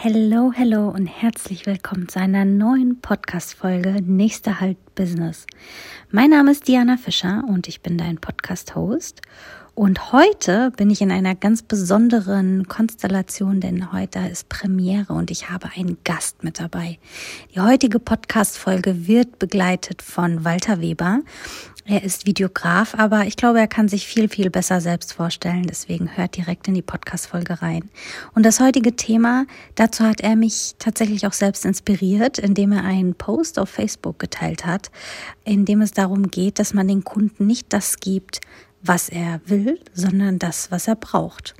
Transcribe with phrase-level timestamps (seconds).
[0.00, 5.44] Hello, hello und herzlich willkommen zu einer neuen Podcast-Folge Nächster Halt Business.
[6.12, 9.22] Mein Name ist Diana Fischer und ich bin dein Podcast-Host.
[9.78, 15.50] Und heute bin ich in einer ganz besonderen Konstellation, denn heute ist Premiere und ich
[15.50, 16.98] habe einen Gast mit dabei.
[17.54, 21.20] Die heutige Podcast-Folge wird begleitet von Walter Weber.
[21.84, 25.62] Er ist Videograf, aber ich glaube, er kann sich viel, viel besser selbst vorstellen.
[25.62, 27.88] Deswegen hört direkt in die Podcast-Folge rein.
[28.34, 33.14] Und das heutige Thema, dazu hat er mich tatsächlich auch selbst inspiriert, indem er einen
[33.14, 34.90] Post auf Facebook geteilt hat,
[35.44, 38.40] in dem es darum geht, dass man den Kunden nicht das gibt,
[38.82, 41.54] was er will, sondern das, was er braucht.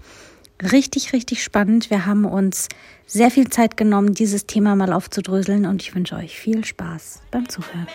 [0.61, 1.91] Richtig, richtig spannend.
[1.91, 2.69] Wir haben uns
[3.07, 7.49] sehr viel Zeit genommen, dieses Thema mal aufzudröseln und ich wünsche euch viel Spaß beim
[7.49, 7.87] Zuhören.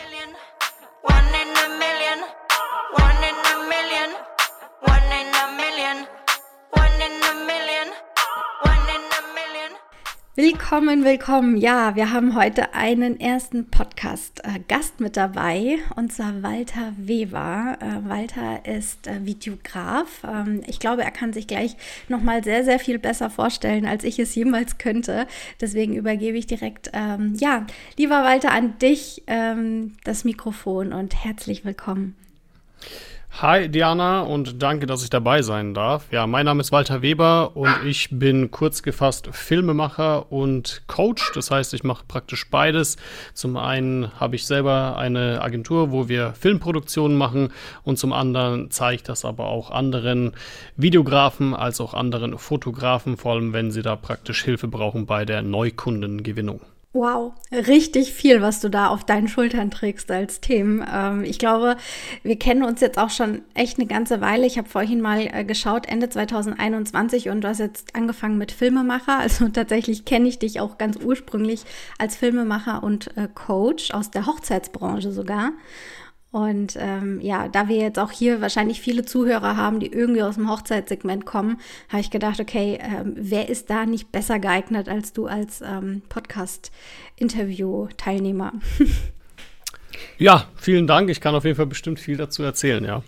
[10.36, 11.58] Willkommen, willkommen.
[11.58, 17.78] Ja, wir haben heute einen ersten Podcast-Gast mit dabei und zwar Walter Weber.
[17.80, 20.24] Äh, Walter ist äh, Videograf.
[20.28, 21.78] Ähm, ich glaube, er kann sich gleich
[22.10, 25.28] nochmal sehr, sehr viel besser vorstellen, als ich es jemals könnte.
[25.62, 31.64] Deswegen übergebe ich direkt, ähm, ja, lieber Walter, an dich ähm, das Mikrofon und herzlich
[31.64, 32.16] willkommen.
[33.42, 36.06] Hi Diana und danke, dass ich dabei sein darf.
[36.12, 41.32] Ja, mein Name ist Walter Weber und ich bin kurz gefasst Filmemacher und Coach.
[41.34, 42.96] Das heißt, ich mache praktisch beides.
[43.34, 47.50] Zum einen habe ich selber eine Agentur, wo wir Filmproduktionen machen
[47.84, 50.34] und zum anderen zeige ich das aber auch anderen
[50.78, 55.42] Videografen als auch anderen Fotografen, vor allem wenn sie da praktisch Hilfe brauchen bei der
[55.42, 56.62] Neukundengewinnung.
[56.96, 60.86] Wow, richtig viel, was du da auf deinen Schultern trägst als Themen.
[60.88, 61.76] Ähm, ich glaube,
[62.22, 64.46] wir kennen uns jetzt auch schon echt eine ganze Weile.
[64.46, 69.18] Ich habe vorhin mal äh, geschaut, Ende 2021 und du hast jetzt angefangen mit Filmemacher.
[69.24, 71.64] Also tatsächlich kenne ich dich auch ganz ursprünglich
[71.98, 75.54] als Filmemacher und äh, Coach aus der Hochzeitsbranche sogar.
[76.34, 80.34] Und ähm, ja, da wir jetzt auch hier wahrscheinlich viele Zuhörer haben, die irgendwie aus
[80.34, 85.14] dem Hochzeitssegment kommen, habe ich gedacht, okay, ähm, wer ist da nicht besser geeignet als
[85.14, 88.54] du als ähm, Podcast-Interview-Teilnehmer?
[90.18, 91.12] ja, vielen Dank.
[91.12, 93.04] Ich kann auf jeden Fall bestimmt viel dazu erzählen, ja.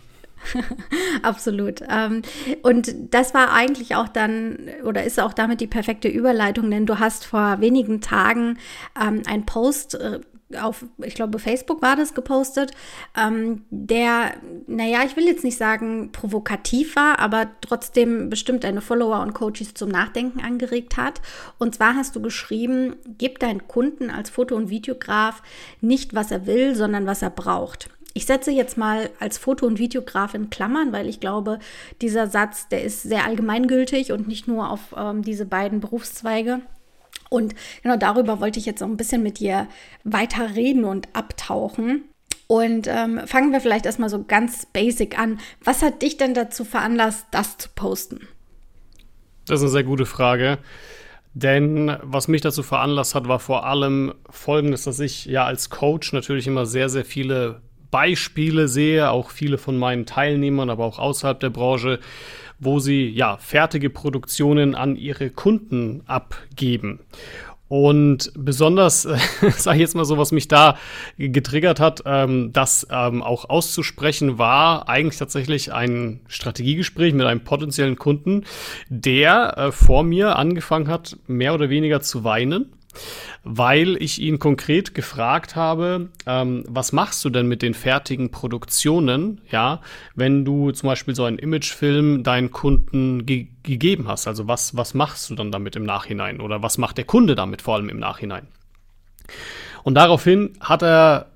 [1.23, 1.81] Absolut.
[1.89, 2.21] Ähm,
[2.61, 6.99] und das war eigentlich auch dann oder ist auch damit die perfekte Überleitung, denn du
[6.99, 8.59] hast vor wenigen Tagen
[9.01, 10.19] ähm, ein Post äh,
[10.57, 12.71] auf, ich glaube, Facebook war das gepostet,
[13.17, 14.33] ähm, der,
[14.67, 19.73] naja, ich will jetzt nicht sagen provokativ war, aber trotzdem bestimmt deine Follower und Coaches
[19.73, 21.21] zum Nachdenken angeregt hat.
[21.57, 25.41] Und zwar hast du geschrieben, gib deinen Kunden als Foto- und Videograf
[25.81, 27.89] nicht, was er will, sondern was er braucht.
[28.17, 31.59] Ich setze jetzt mal als Foto- und Videograf in Klammern, weil ich glaube,
[32.01, 36.61] dieser Satz, der ist sehr allgemeingültig und nicht nur auf ähm, diese beiden Berufszweige.
[37.29, 39.67] Und genau darüber wollte ich jetzt noch ein bisschen mit dir
[40.03, 42.03] weiter reden und abtauchen.
[42.47, 45.39] Und ähm, fangen wir vielleicht erstmal so ganz basic an.
[45.63, 48.27] Was hat dich denn dazu veranlasst, das zu posten?
[49.47, 50.59] Das ist eine sehr gute Frage.
[51.33, 56.13] Denn was mich dazu veranlasst hat, war vor allem folgendes, dass ich ja als Coach
[56.13, 57.61] natürlich immer sehr, sehr viele
[57.91, 61.99] Beispiele sehe, auch viele von meinen Teilnehmern, aber auch außerhalb der Branche,
[62.65, 66.99] wo sie ja fertige Produktionen an ihre Kunden abgeben.
[67.67, 69.17] Und besonders, äh,
[69.51, 70.77] sage ich jetzt mal so, was mich da
[71.17, 77.95] getriggert hat, ähm, das ähm, auch auszusprechen, war eigentlich tatsächlich ein Strategiegespräch mit einem potenziellen
[77.95, 78.43] Kunden,
[78.89, 82.71] der äh, vor mir angefangen hat, mehr oder weniger zu weinen
[83.43, 89.41] weil ich ihn konkret gefragt habe, ähm, was machst du denn mit den fertigen Produktionen,
[89.51, 89.81] ja,
[90.15, 94.27] wenn du zum Beispiel so einen Imagefilm deinen Kunden ge gegeben hast?
[94.27, 97.63] Also was, was machst du dann damit im Nachhinein oder was macht der Kunde damit
[97.63, 98.47] vor allem im Nachhinein?
[99.83, 101.31] Und daraufhin hat er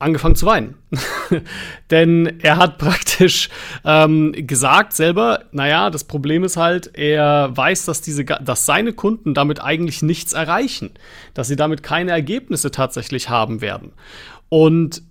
[0.00, 0.74] angefangen zu weinen.
[1.90, 3.50] Denn er hat praktisch
[3.84, 9.34] ähm, gesagt selber, naja, das Problem ist halt, er weiß, dass, diese, dass seine Kunden
[9.34, 10.90] damit eigentlich nichts erreichen,
[11.34, 13.92] dass sie damit keine Ergebnisse tatsächlich haben werden.
[14.48, 15.02] Und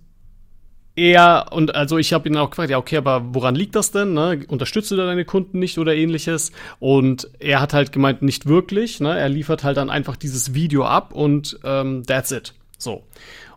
[0.96, 4.12] er, und also ich habe ihn auch gefragt, ja, okay, aber woran liegt das denn?
[4.12, 4.40] Ne?
[4.48, 6.50] Unterstützt du deine Kunden nicht oder ähnliches?
[6.80, 9.00] Und er hat halt gemeint, nicht wirklich.
[9.00, 9.16] Ne?
[9.16, 12.54] Er liefert halt dann einfach dieses Video ab und ähm, that's it.
[12.76, 13.04] So.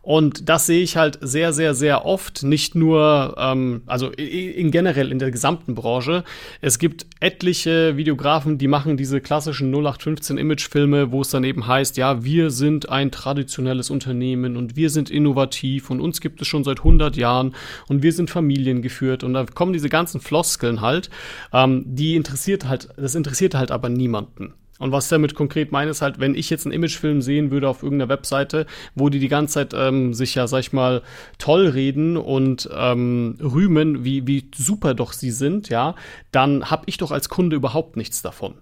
[0.03, 5.13] Und das sehe ich halt sehr, sehr, sehr oft, nicht nur, ähm, also in generell
[5.13, 6.25] in der gesamten Branche.
[6.59, 11.95] Es gibt etliche Videografen, die machen diese klassischen 0815 Imagefilme, wo es dann eben heißt,
[11.95, 16.65] ja, wir sind ein traditionelles Unternehmen und wir sind innovativ und uns gibt es schon
[16.65, 17.55] seit 100 Jahren
[17.87, 21.09] und wir sind familiengeführt und da kommen diese ganzen Floskeln halt,
[21.53, 24.53] ähm, die interessiert halt, das interessiert halt aber niemanden.
[24.83, 27.69] Und was ich damit konkret meine, ist halt, wenn ich jetzt einen Imagefilm sehen würde
[27.69, 28.65] auf irgendeiner Webseite,
[28.95, 31.03] wo die die ganze Zeit ähm, sich ja, sag ich mal,
[31.37, 35.95] toll reden und ähm, rühmen, wie, wie super doch sie sind, ja,
[36.33, 38.55] dann habe ich doch als Kunde überhaupt nichts davon.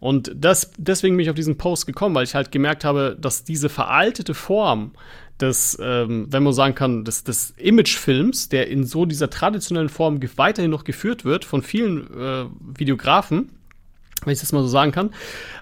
[0.00, 3.44] Und das, deswegen bin ich auf diesen Post gekommen, weil ich halt gemerkt habe, dass
[3.44, 4.90] diese veraltete Form
[5.40, 10.18] des, ähm, wenn man sagen kann, des, des Imagefilms, der in so dieser traditionellen Form
[10.34, 12.46] weiterhin noch geführt wird von vielen äh,
[12.76, 13.50] Videografen,
[14.26, 15.10] wenn ich das mal so sagen kann,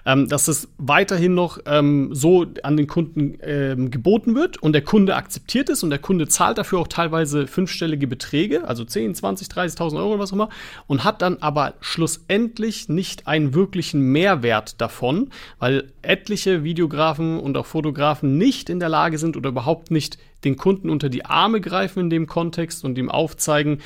[0.05, 4.81] ähm, dass es weiterhin noch ähm, so an den Kunden ähm, geboten wird und der
[4.81, 9.47] Kunde akzeptiert es und der Kunde zahlt dafür auch teilweise fünfstellige Beträge, also 10, 20,
[9.47, 10.49] 30.000 Euro oder was auch immer,
[10.87, 15.29] und hat dann aber schlussendlich nicht einen wirklichen Mehrwert davon,
[15.59, 20.57] weil etliche Videografen und auch Fotografen nicht in der Lage sind oder überhaupt nicht den
[20.57, 23.79] Kunden unter die Arme greifen in dem Kontext und ihm aufzeigen,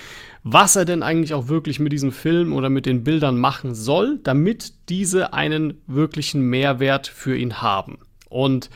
[0.43, 4.19] was er denn eigentlich auch wirklich mit diesem Film oder mit den Bildern machen soll,
[4.23, 7.99] damit diese einen wirklichen Mehrwert für ihn haben.
[8.29, 8.69] Und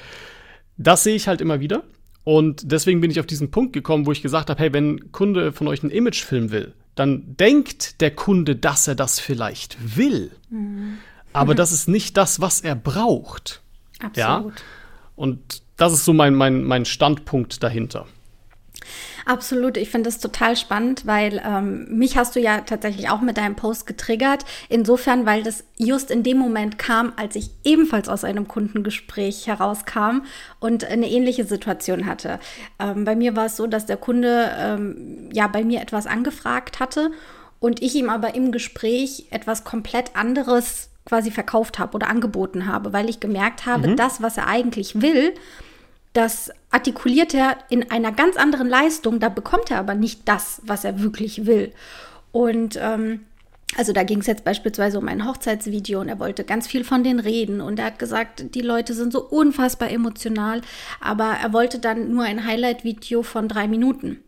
[0.78, 1.84] das sehe ich halt immer wieder.
[2.24, 5.12] Und deswegen bin ich auf diesen Punkt gekommen, wo ich gesagt habe, hey, wenn ein
[5.12, 10.32] Kunde von euch einen Imagefilm will, dann denkt der Kunde, dass er das vielleicht will.
[10.50, 10.98] Mhm.
[11.34, 13.62] Aber das ist nicht das, was er braucht.
[14.00, 14.18] Absolut.
[14.18, 14.46] Ja?
[15.16, 18.06] Und das ist so mein, mein, mein Standpunkt dahinter.
[19.26, 23.38] Absolut, ich finde das total spannend, weil ähm, mich hast du ja tatsächlich auch mit
[23.38, 24.46] deinem Post getriggert.
[24.70, 30.22] Insofern, weil das just in dem Moment kam, als ich ebenfalls aus einem Kundengespräch herauskam
[30.60, 32.40] und eine ähnliche Situation hatte.
[32.80, 36.80] Ähm, bei mir war es so, dass der Kunde ähm, ja bei mir etwas angefragt
[36.80, 37.12] hatte
[37.60, 42.94] und ich ihm aber im Gespräch etwas komplett anderes quasi verkauft habe oder angeboten habe,
[42.94, 43.96] weil ich gemerkt habe, mhm.
[43.96, 45.34] das, was er eigentlich will,
[46.14, 50.84] das artikuliert er in einer ganz anderen Leistung, da bekommt er aber nicht das, was
[50.84, 51.72] er wirklich will.
[52.32, 53.22] Und ähm,
[53.78, 57.04] also da ging es jetzt beispielsweise um ein Hochzeitsvideo und er wollte ganz viel von
[57.04, 60.62] denen reden und er hat gesagt, die Leute sind so unfassbar emotional,
[61.00, 64.20] aber er wollte dann nur ein Highlight-Video von drei Minuten.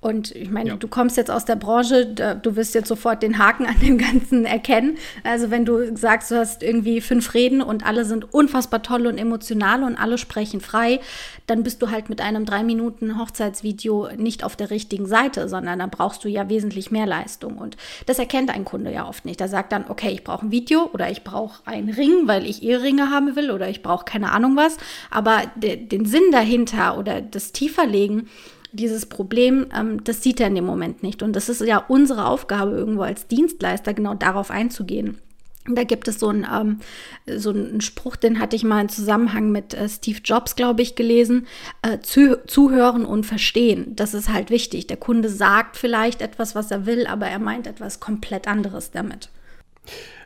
[0.00, 0.76] Und ich meine, ja.
[0.76, 4.44] du kommst jetzt aus der Branche, du wirst jetzt sofort den Haken an dem Ganzen
[4.44, 4.98] erkennen.
[5.24, 9.18] Also wenn du sagst, du hast irgendwie fünf Reden und alle sind unfassbar toll und
[9.18, 11.00] emotional und alle sprechen frei,
[11.46, 15.78] dann bist du halt mit einem drei Minuten Hochzeitsvideo nicht auf der richtigen Seite, sondern
[15.78, 17.58] dann brauchst du ja wesentlich mehr Leistung.
[17.58, 19.40] Und das erkennt ein Kunde ja oft nicht.
[19.40, 22.62] Er sagt dann, okay, ich brauche ein Video oder ich brauche einen Ring, weil ich
[22.62, 24.76] Eheringe haben will oder ich brauche keine Ahnung was.
[25.10, 28.28] Aber de den Sinn dahinter oder das Tieferlegen,
[28.72, 31.22] dieses Problem, ähm, das sieht er in dem Moment nicht.
[31.22, 35.18] Und das ist ja unsere Aufgabe irgendwo als Dienstleister, genau darauf einzugehen.
[35.68, 36.80] Da gibt es so einen, ähm,
[37.26, 40.94] so einen Spruch, den hatte ich mal im Zusammenhang mit äh, Steve Jobs, glaube ich,
[40.94, 41.46] gelesen.
[41.82, 43.96] Äh, zu, zuhören und verstehen.
[43.96, 44.86] Das ist halt wichtig.
[44.86, 49.30] Der Kunde sagt vielleicht etwas, was er will, aber er meint etwas komplett anderes damit.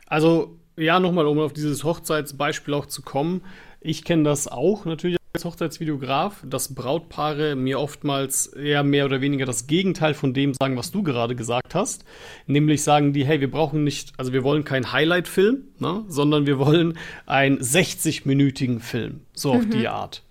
[0.05, 3.41] Also, ja, nochmal, um auf dieses Hochzeitsbeispiel auch zu kommen.
[3.79, 9.45] Ich kenne das auch natürlich als Hochzeitsvideograf, dass Brautpaare mir oftmals eher mehr oder weniger
[9.45, 12.03] das Gegenteil von dem sagen, was du gerade gesagt hast.
[12.47, 16.59] Nämlich sagen die, hey, wir brauchen nicht, also wir wollen keinen Highlight-Film, ne, sondern wir
[16.59, 19.21] wollen einen 60-minütigen Film.
[19.33, 19.71] So auf mhm.
[19.71, 20.23] die Art.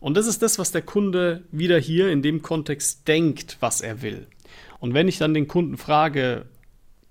[0.00, 4.02] Und das ist das, was der Kunde wieder hier in dem Kontext denkt, was er
[4.02, 4.26] will.
[4.80, 6.46] Und wenn ich dann den Kunden frage,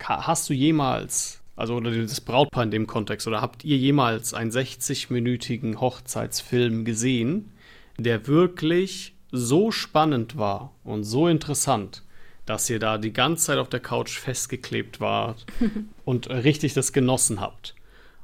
[0.04, 4.52] hast du jemals also oder das Brautpaar in dem Kontext, oder habt ihr jemals einen
[4.52, 7.52] 60-minütigen Hochzeitsfilm gesehen,
[7.98, 12.04] der wirklich so spannend war und so interessant,
[12.46, 15.46] dass ihr da die ganze Zeit auf der Couch festgeklebt wart
[16.06, 17.76] und richtig das genossen habt?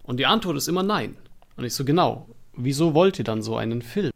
[0.03, 1.15] Und die Antwort ist immer nein.
[1.55, 4.11] Und ich so, genau, wieso wollt ihr dann so einen Film?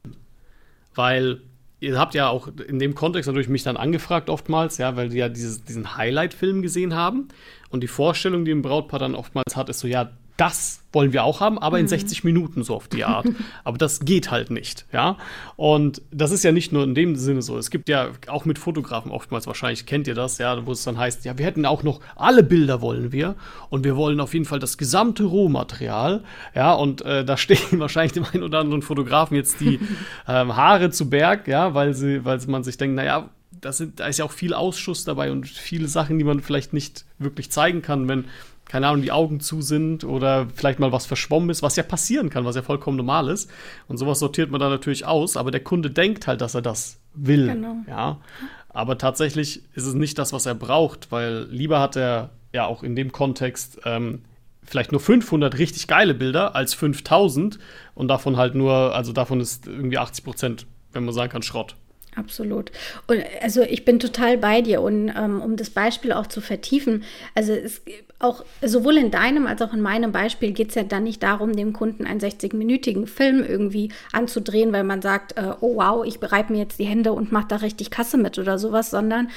[0.96, 1.42] Weil
[1.82, 5.18] ihr habt ja auch in dem Kontext natürlich mich dann angefragt oftmals, ja, weil die
[5.18, 7.28] ja dieses, diesen Highlight-Film gesehen haben.
[7.70, 11.24] Und die Vorstellung, die ein Brautpaar dann oftmals hat, ist so, ja, das wollen wir
[11.24, 12.30] auch haben, aber in 60 mhm.
[12.30, 13.28] Minuten so auf die Art.
[13.64, 15.18] aber das geht halt nicht, ja.
[15.56, 17.58] Und das ist ja nicht nur in dem Sinne so.
[17.58, 20.98] Es gibt ja auch mit Fotografen oftmals, wahrscheinlich kennt ihr das, ja, wo es dann
[20.98, 23.36] heißt, ja, wir hätten auch noch alle Bilder wollen wir
[23.70, 26.24] und wir wollen auf jeden Fall das gesamte Rohmaterial,
[26.56, 29.80] ja, und äh, da stehen wahrscheinlich dem einen oder anderen Fotografen jetzt die
[30.28, 33.30] ähm, Haare zu Berg, ja, weil sie, weil man sich denkt, naja,
[33.62, 36.74] das sind, da ist ja auch viel Ausschuss dabei und viele Sachen, die man vielleicht
[36.74, 38.26] nicht wirklich zeigen kann, wenn
[38.72, 42.30] keine Ahnung, die Augen zu sind oder vielleicht mal was verschwommen ist, was ja passieren
[42.30, 43.52] kann, was ja vollkommen normal ist.
[43.90, 46.98] Und sowas sortiert man dann natürlich aus, aber der Kunde denkt halt, dass er das
[47.14, 47.48] will.
[47.48, 47.76] Genau.
[47.90, 48.22] Ja.
[48.70, 52.82] Aber tatsächlich ist es nicht das, was er braucht, weil lieber hat er ja auch
[52.82, 54.22] in dem Kontext ähm,
[54.64, 57.60] vielleicht nur 500 richtig geile Bilder als 5000
[57.94, 61.76] und davon halt nur, also davon ist irgendwie 80 Prozent, wenn man sagen kann, Schrott.
[62.16, 62.72] Absolut.
[63.08, 67.04] Und also ich bin total bei dir und ähm, um das Beispiel auch zu vertiefen,
[67.36, 67.82] also es
[68.20, 71.56] auch sowohl in deinem als auch in meinem Beispiel geht es ja dann nicht darum,
[71.56, 76.52] dem Kunden einen 60-minütigen Film irgendwie anzudrehen, weil man sagt, äh, oh wow, ich bereite
[76.52, 79.30] mir jetzt die Hände und mache da richtig Kasse mit oder sowas, sondern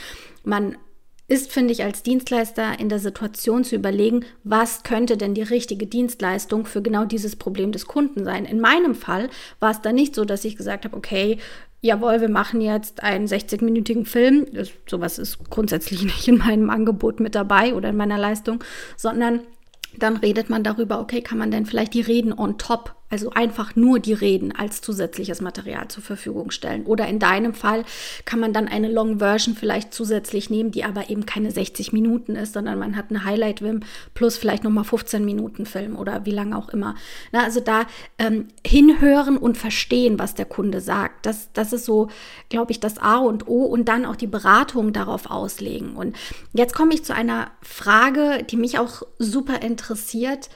[0.43, 0.76] man
[1.26, 5.87] ist, finde ich, als Dienstleister in der Situation zu überlegen, was könnte denn die richtige
[5.87, 8.45] Dienstleistung für genau dieses Problem des Kunden sein.
[8.45, 11.38] In meinem Fall war es dann nicht so, dass ich gesagt habe, okay,
[11.81, 14.47] jawohl, wir machen jetzt einen 60-minütigen Film.
[14.52, 18.62] Das, sowas ist grundsätzlich nicht in meinem Angebot mit dabei oder in meiner Leistung,
[18.97, 19.40] sondern
[19.97, 23.76] dann redet man darüber, okay, kann man denn vielleicht die Reden on top also einfach
[23.76, 26.84] nur die Reden als zusätzliches Material zur Verfügung stellen.
[26.84, 27.84] Oder in deinem Fall
[28.25, 32.34] kann man dann eine Long Version vielleicht zusätzlich nehmen, die aber eben keine 60 Minuten
[32.34, 33.80] ist, sondern man hat eine Highlight-Wim
[34.14, 36.96] plus vielleicht nochmal 15 Minuten Film oder wie lange auch immer.
[37.30, 37.82] Na, also da
[38.18, 41.26] ähm, hinhören und verstehen, was der Kunde sagt.
[41.26, 42.08] Das, das ist so,
[42.49, 45.94] glaube ich, das A und O und dann auch die Beratung darauf auslegen.
[45.94, 46.16] Und
[46.52, 50.49] jetzt komme ich zu einer Frage, die mich auch super interessiert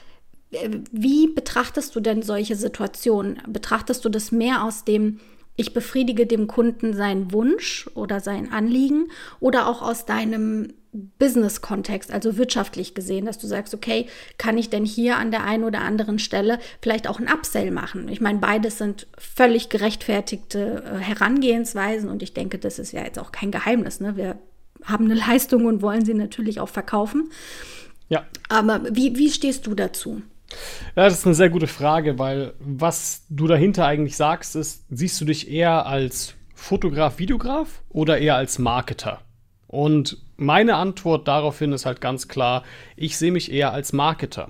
[0.91, 3.39] wie betrachtest du denn solche Situationen?
[3.47, 5.19] Betrachtest du das mehr aus dem,
[5.55, 12.37] ich befriedige dem Kunden seinen Wunsch oder sein Anliegen oder auch aus deinem Business-Kontext, also
[12.37, 14.07] wirtschaftlich gesehen, dass du sagst, okay,
[14.39, 18.07] kann ich denn hier an der einen oder anderen Stelle vielleicht auch ein Upsell machen?
[18.09, 23.19] Ich meine, beides sind völlig gerechtfertigte äh, Herangehensweisen und ich denke, das ist ja jetzt
[23.19, 23.99] auch kein Geheimnis.
[23.99, 24.17] Ne?
[24.17, 24.39] Wir
[24.83, 27.29] haben eine Leistung und wollen sie natürlich auch verkaufen.
[28.07, 28.25] Ja.
[28.49, 30.23] Aber wie, wie stehst du dazu?
[30.95, 35.19] Ja, das ist eine sehr gute Frage, weil was du dahinter eigentlich sagst, ist, siehst
[35.21, 39.21] du dich eher als Fotograf, Videograf oder eher als Marketer?
[39.67, 42.63] Und meine Antwort daraufhin ist halt ganz klar,
[42.95, 44.49] ich sehe mich eher als Marketer.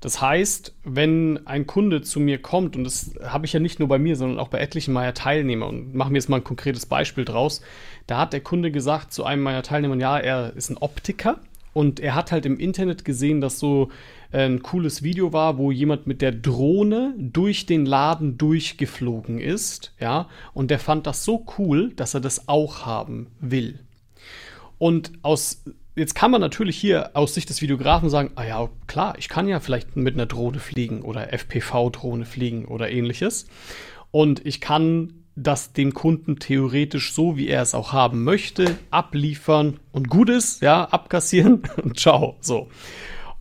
[0.00, 3.88] Das heißt, wenn ein Kunde zu mir kommt, und das habe ich ja nicht nur
[3.88, 6.86] bei mir, sondern auch bei etlichen meiner Teilnehmer, und machen wir jetzt mal ein konkretes
[6.86, 7.60] Beispiel draus,
[8.06, 11.38] da hat der Kunde gesagt zu einem meiner Teilnehmer, ja, er ist ein Optiker
[11.74, 13.90] und er hat halt im Internet gesehen, dass so
[14.32, 20.28] ein cooles Video war, wo jemand mit der Drohne durch den Laden durchgeflogen ist, ja,
[20.54, 23.80] und der fand das so cool, dass er das auch haben will.
[24.78, 25.64] Und aus
[25.96, 29.48] jetzt kann man natürlich hier aus Sicht des Videografen sagen, ah ja, klar, ich kann
[29.48, 33.46] ja vielleicht mit einer Drohne fliegen oder FPV-Drohne fliegen oder ähnliches.
[34.10, 39.78] Und ich kann das dem Kunden theoretisch so, wie er es auch haben möchte, abliefern
[39.92, 42.68] und gut ist, ja, abkassieren und ciao, so.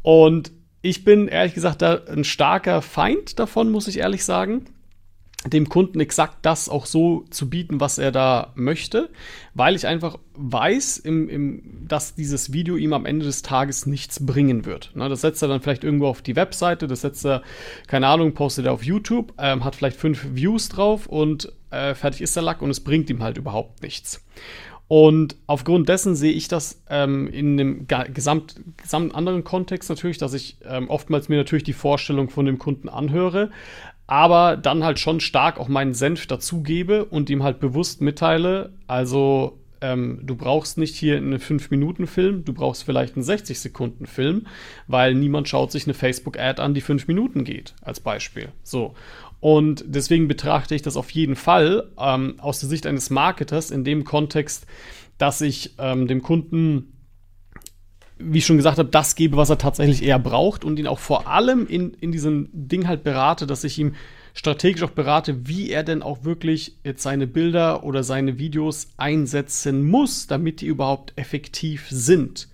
[0.01, 4.65] Und ich bin ehrlich gesagt da ein starker Feind davon, muss ich ehrlich sagen
[5.45, 9.09] dem Kunden exakt das auch so zu bieten, was er da möchte,
[9.53, 14.25] weil ich einfach weiß, im, im, dass dieses Video ihm am Ende des Tages nichts
[14.25, 14.91] bringen wird.
[14.95, 17.41] Na, das setzt er dann vielleicht irgendwo auf die Webseite, das setzt er,
[17.87, 22.21] keine Ahnung, postet er auf YouTube, ähm, hat vielleicht fünf Views drauf und äh, fertig
[22.21, 24.21] ist der Lack und es bringt ihm halt überhaupt nichts.
[24.89, 30.33] Und aufgrund dessen sehe ich das ähm, in einem gesamt, gesamt anderen Kontext natürlich, dass
[30.33, 33.51] ich ähm, oftmals mir natürlich die Vorstellung von dem Kunden anhöre,
[34.07, 39.59] aber dann halt schon stark auch meinen Senf dazugebe und ihm halt bewusst mitteile, also
[39.81, 44.47] ähm, du brauchst nicht hier einen 5-Minuten-Film, du brauchst vielleicht einen 60-Sekunden-Film,
[44.87, 48.49] weil niemand schaut sich eine Facebook-Ad an, die 5 Minuten geht, als Beispiel.
[48.63, 48.95] So.
[49.39, 53.83] Und deswegen betrachte ich das auf jeden Fall ähm, aus der Sicht eines Marketers in
[53.83, 54.65] dem Kontext,
[55.17, 56.93] dass ich ähm, dem Kunden,
[58.17, 60.99] wie ich schon gesagt habe, das gebe, was er tatsächlich eher braucht und ihn auch
[60.99, 63.95] vor allem in, in diesem Ding halt berate, dass ich ihm
[64.33, 69.87] strategisch auch berate, wie er denn auch wirklich jetzt seine Bilder oder seine Videos einsetzen
[69.87, 72.49] muss, damit die überhaupt effektiv sind.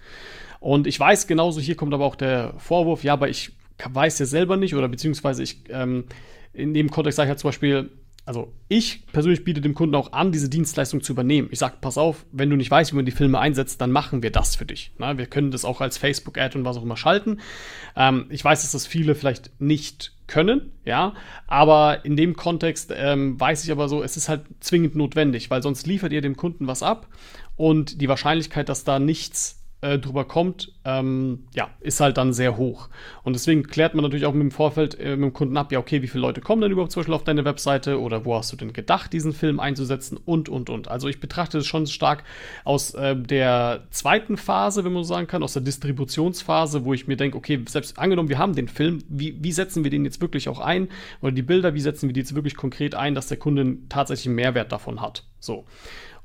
[0.60, 3.52] Und ich weiß genauso, hier kommt aber auch der Vorwurf, ja, aber ich
[3.88, 6.06] weiß ja selber nicht oder beziehungsweise ich ähm,
[6.56, 7.90] in dem Kontext sage ich halt zum Beispiel,
[8.26, 11.50] also ich persönlich biete dem Kunden auch an, diese Dienstleistung zu übernehmen.
[11.52, 14.24] Ich sage, pass auf, wenn du nicht weißt, wie man die Filme einsetzt, dann machen
[14.24, 14.92] wir das für dich.
[14.98, 17.40] Na, wir können das auch als Facebook-Ad und was auch immer schalten.
[17.96, 21.14] Ähm, ich weiß, dass das viele vielleicht nicht können, ja,
[21.46, 25.62] aber in dem Kontext ähm, weiß ich aber so, es ist halt zwingend notwendig, weil
[25.62, 27.08] sonst liefert ihr dem Kunden was ab
[27.56, 32.58] und die Wahrscheinlichkeit, dass da nichts äh, drüber kommt, ähm, ja, ist halt dann sehr
[32.58, 32.90] hoch.
[33.24, 35.80] Und deswegen klärt man natürlich auch mit dem Vorfeld äh, mit dem Kunden ab, ja,
[35.80, 38.52] okay, wie viele Leute kommen denn überhaupt zum Beispiel auf deine Webseite oder wo hast
[38.52, 40.88] du denn gedacht, diesen Film einzusetzen und, und, und.
[40.88, 42.24] Also ich betrachte es schon stark
[42.64, 47.08] aus äh, der zweiten Phase, wenn man so sagen kann, aus der Distributionsphase, wo ich
[47.08, 50.22] mir denke, okay, selbst angenommen, wir haben den Film, wie, wie setzen wir den jetzt
[50.22, 50.90] wirklich auch ein?
[51.22, 54.28] Oder die Bilder, wie setzen wir die jetzt wirklich konkret ein, dass der Kunde tatsächlich
[54.28, 55.26] einen Mehrwert davon hat?
[55.40, 55.66] So.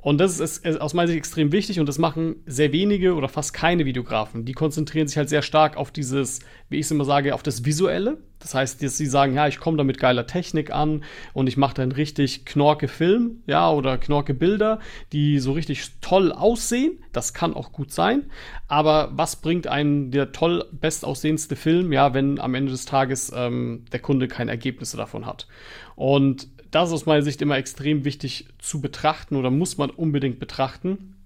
[0.02, 3.28] Und das ist, ist, aus meiner Sicht extrem wichtig und das machen sehr wenige oder
[3.28, 4.44] fast keine Videografen.
[4.44, 7.64] Die konzentrieren sich halt sehr stark auf dieses, wie ich es immer sage, auf das
[7.64, 8.18] Visuelle.
[8.38, 11.04] Das heißt, dass sie sagen, ja, ich komme da mit geiler Technik an
[11.34, 14.78] und ich mache dann richtig knorke Film, ja, oder knorke Bilder,
[15.12, 16.98] die so richtig toll aussehen.
[17.12, 18.30] Das kann auch gut sein.
[18.66, 23.84] Aber was bringt einen der toll bestaussehendste Film, ja, wenn am Ende des Tages ähm,
[23.92, 25.46] der Kunde keine Ergebnisse davon hat?
[25.94, 30.38] Und das ist aus meiner Sicht immer extrem wichtig zu betrachten oder muss man unbedingt
[30.38, 31.16] betrachten.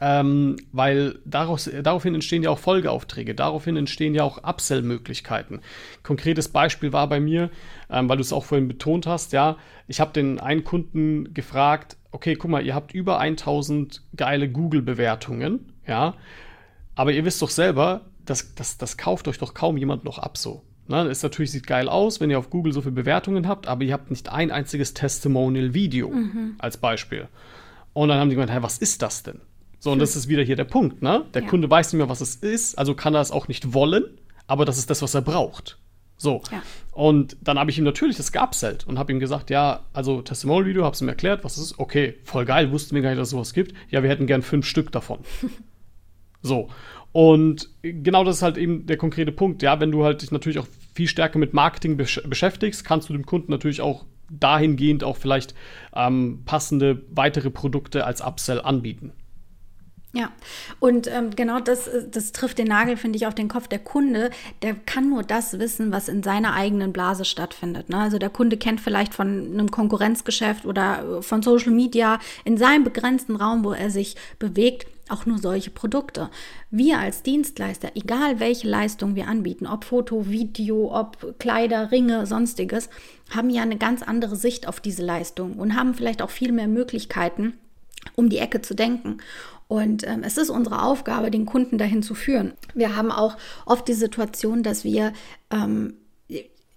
[0.00, 5.60] Ähm, weil daraus, daraufhin entstehen ja auch Folgeaufträge, daraufhin entstehen ja auch Upsell-Möglichkeiten.
[6.02, 7.48] Konkretes Beispiel war bei mir,
[7.88, 11.96] ähm, weil du es auch vorhin betont hast, ja, ich habe den einen Kunden gefragt,
[12.10, 16.14] okay, guck mal, ihr habt über 1000 geile Google-Bewertungen, ja,
[16.96, 20.36] aber ihr wisst doch selber, das, das, das kauft euch doch kaum jemand noch ab
[20.36, 20.64] so.
[20.86, 23.84] Ne, ist natürlich, sieht geil aus, wenn ihr auf Google so viele Bewertungen habt, aber
[23.84, 26.56] ihr habt nicht ein einziges Testimonial-Video mhm.
[26.58, 27.28] als Beispiel.
[27.94, 29.40] Und dann haben die gemeint, hey, was ist das denn?
[29.78, 31.24] So, und das ist wieder hier der Punkt, ne?
[31.32, 31.48] Der ja.
[31.48, 34.04] Kunde weiß nicht mehr, was es ist, also kann er es auch nicht wollen,
[34.46, 35.78] aber das ist das, was er braucht.
[36.16, 36.42] So.
[36.50, 36.62] Ja.
[36.92, 40.84] Und dann habe ich ihm natürlich das geupsellt und habe ihm gesagt, ja, also Testimonial-Video,
[40.84, 41.78] habe es ihm erklärt, was es ist.
[41.78, 43.74] Okay, voll geil, wussten wir gar nicht, dass es sowas gibt.
[43.90, 45.20] Ja, wir hätten gern fünf Stück davon.
[46.42, 46.68] so.
[47.14, 49.62] Und genau das ist halt eben der konkrete Punkt.
[49.62, 50.66] Ja, wenn du halt dich natürlich auch
[50.96, 55.54] viel stärker mit Marketing besch beschäftigst, kannst du dem Kunden natürlich auch dahingehend auch vielleicht
[55.94, 59.12] ähm, passende weitere Produkte als Upsell anbieten.
[60.12, 60.32] Ja,
[60.80, 63.68] und ähm, genau das, das trifft den Nagel, finde ich, auf den Kopf.
[63.68, 64.30] Der Kunde,
[64.62, 67.90] der kann nur das wissen, was in seiner eigenen Blase stattfindet.
[67.90, 67.98] Ne?
[67.98, 72.82] Also der Kunde kennt vielleicht von einem Konkurrenzgeschäft oder äh, von Social Media in seinem
[72.82, 76.30] begrenzten Raum, wo er sich bewegt, auch nur solche Produkte.
[76.70, 82.88] Wir als Dienstleister, egal welche Leistung wir anbieten, ob Foto, Video, ob Kleider, Ringe, sonstiges,
[83.30, 86.68] haben ja eine ganz andere Sicht auf diese Leistung und haben vielleicht auch viel mehr
[86.68, 87.54] Möglichkeiten,
[88.14, 89.18] um die Ecke zu denken.
[89.68, 92.52] Und ähm, es ist unsere Aufgabe, den Kunden dahin zu führen.
[92.74, 95.12] Wir haben auch oft die Situation, dass wir
[95.50, 95.94] ähm,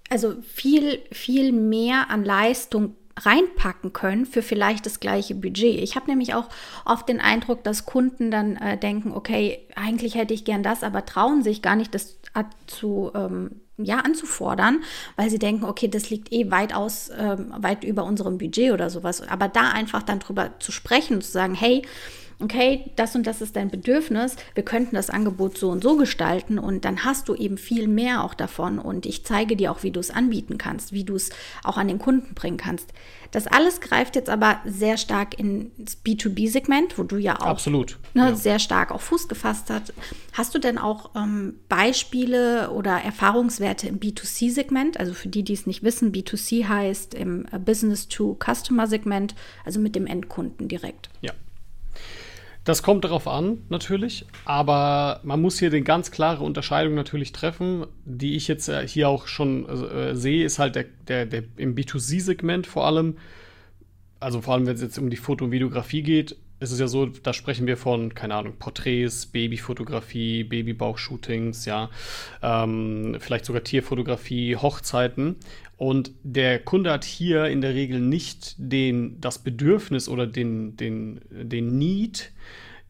[0.09, 5.81] also viel, viel mehr an Leistung reinpacken können für vielleicht das gleiche Budget.
[5.81, 6.49] Ich habe nämlich auch
[6.85, 11.05] oft den Eindruck, dass Kunden dann äh, denken, okay, eigentlich hätte ich gern das, aber
[11.05, 12.19] trauen sich gar nicht, das
[12.67, 14.83] zu ähm, ja, anzufordern,
[15.15, 18.89] weil sie denken, okay, das liegt eh weit aus, ähm, weit über unserem Budget oder
[18.89, 19.21] sowas.
[19.27, 21.83] Aber da einfach dann drüber zu sprechen und zu sagen, hey,
[22.39, 26.59] okay, das und das ist dein Bedürfnis, wir könnten das Angebot so und so gestalten
[26.59, 29.91] und dann hast du eben viel mehr auch davon und ich zeige dir auch, wie
[29.91, 31.31] du es anbieten kannst, wie du es
[31.63, 32.93] auch an den Kunden bringen kannst.
[33.31, 38.29] Das alles greift jetzt aber sehr stark ins B2B-Segment, wo du ja auch Absolut, ne,
[38.29, 38.35] ja.
[38.35, 39.93] sehr stark auf Fuß gefasst hast.
[40.33, 44.99] Hast du denn auch ähm, Beispiele oder Erfahrungswerte im B2C-Segment?
[44.99, 50.67] Also für die, die es nicht wissen, B2C heißt im Business-to-Customer-Segment, also mit dem Endkunden
[50.67, 51.09] direkt.
[51.21, 51.33] Ja,
[52.67, 57.85] das kommt darauf an, natürlich, aber man muss hier eine ganz klare Unterscheidung natürlich treffen,
[58.03, 61.75] die ich jetzt äh, hier auch schon äh, sehe, ist halt der, der, der im
[61.75, 63.15] B2C-Segment vor allem,
[64.19, 66.87] also vor allem, wenn es jetzt um die Foto- und Videografie geht, ist es ja
[66.87, 71.89] so, da sprechen wir von, keine Ahnung, Porträts, Babyfotografie, Babybauchshootings, ja,
[72.41, 75.35] ähm, vielleicht sogar Tierfotografie, Hochzeiten.
[75.77, 81.21] Und der Kunde hat hier in der Regel nicht den, das Bedürfnis oder den, den,
[81.29, 82.31] den Need,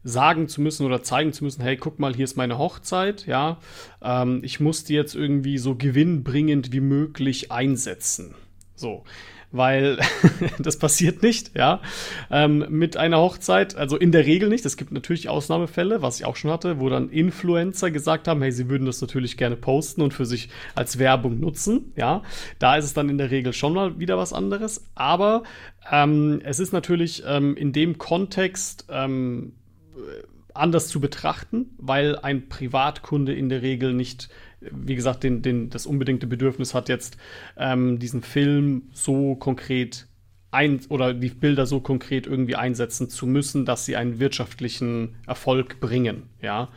[0.04, 3.58] sagen zu müssen oder zeigen zu müssen, hey, guck mal, hier ist meine Hochzeit, ja,
[4.00, 8.34] ähm, ich muss die jetzt irgendwie so gewinnbringend wie möglich einsetzen.
[8.74, 9.04] So
[9.50, 9.98] weil
[10.58, 11.80] das passiert nicht, ja,
[12.30, 14.64] ähm, mit einer Hochzeit, also in der Regel nicht.
[14.66, 18.52] Es gibt natürlich Ausnahmefälle, was ich auch schon hatte, wo dann Influencer gesagt haben, hey,
[18.52, 22.22] sie würden das natürlich gerne posten und für sich als Werbung nutzen, ja.
[22.58, 25.42] Da ist es dann in der Regel schon mal wieder was anderes, aber
[25.90, 29.52] ähm, es ist natürlich ähm, in dem Kontext ähm,
[30.54, 34.28] anders zu betrachten, weil ein Privatkunde in der Regel nicht
[34.60, 37.16] wie gesagt, den, den, das unbedingte Bedürfnis hat, jetzt
[37.56, 40.06] ähm, diesen Film so konkret
[40.50, 45.78] ein oder die Bilder so konkret irgendwie einsetzen zu müssen, dass sie einen wirtschaftlichen Erfolg
[45.80, 46.24] bringen.
[46.40, 46.68] Ja.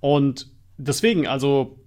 [0.00, 1.78] Und deswegen, also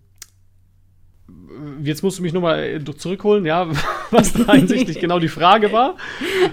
[1.83, 3.69] jetzt musst du mich nochmal zurückholen, ja,
[4.11, 5.97] was da hinsichtlich genau die Frage war.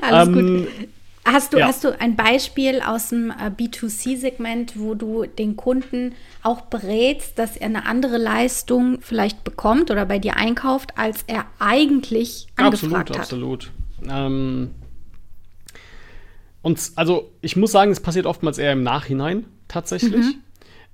[0.02, 0.68] Alles ähm, gut.
[1.32, 1.66] Hast du, ja.
[1.66, 7.56] hast du ein Beispiel aus dem äh, B2C-Segment, wo du den Kunden auch berätst, dass
[7.56, 13.10] er eine andere Leistung vielleicht bekommt oder bei dir einkauft, als er eigentlich angefragt absolut,
[13.10, 13.18] hat?
[13.18, 13.72] Absolut,
[14.08, 14.70] ähm,
[16.62, 20.26] und also ich muss sagen, es passiert oftmals eher im Nachhinein tatsächlich.
[20.26, 20.34] Mhm.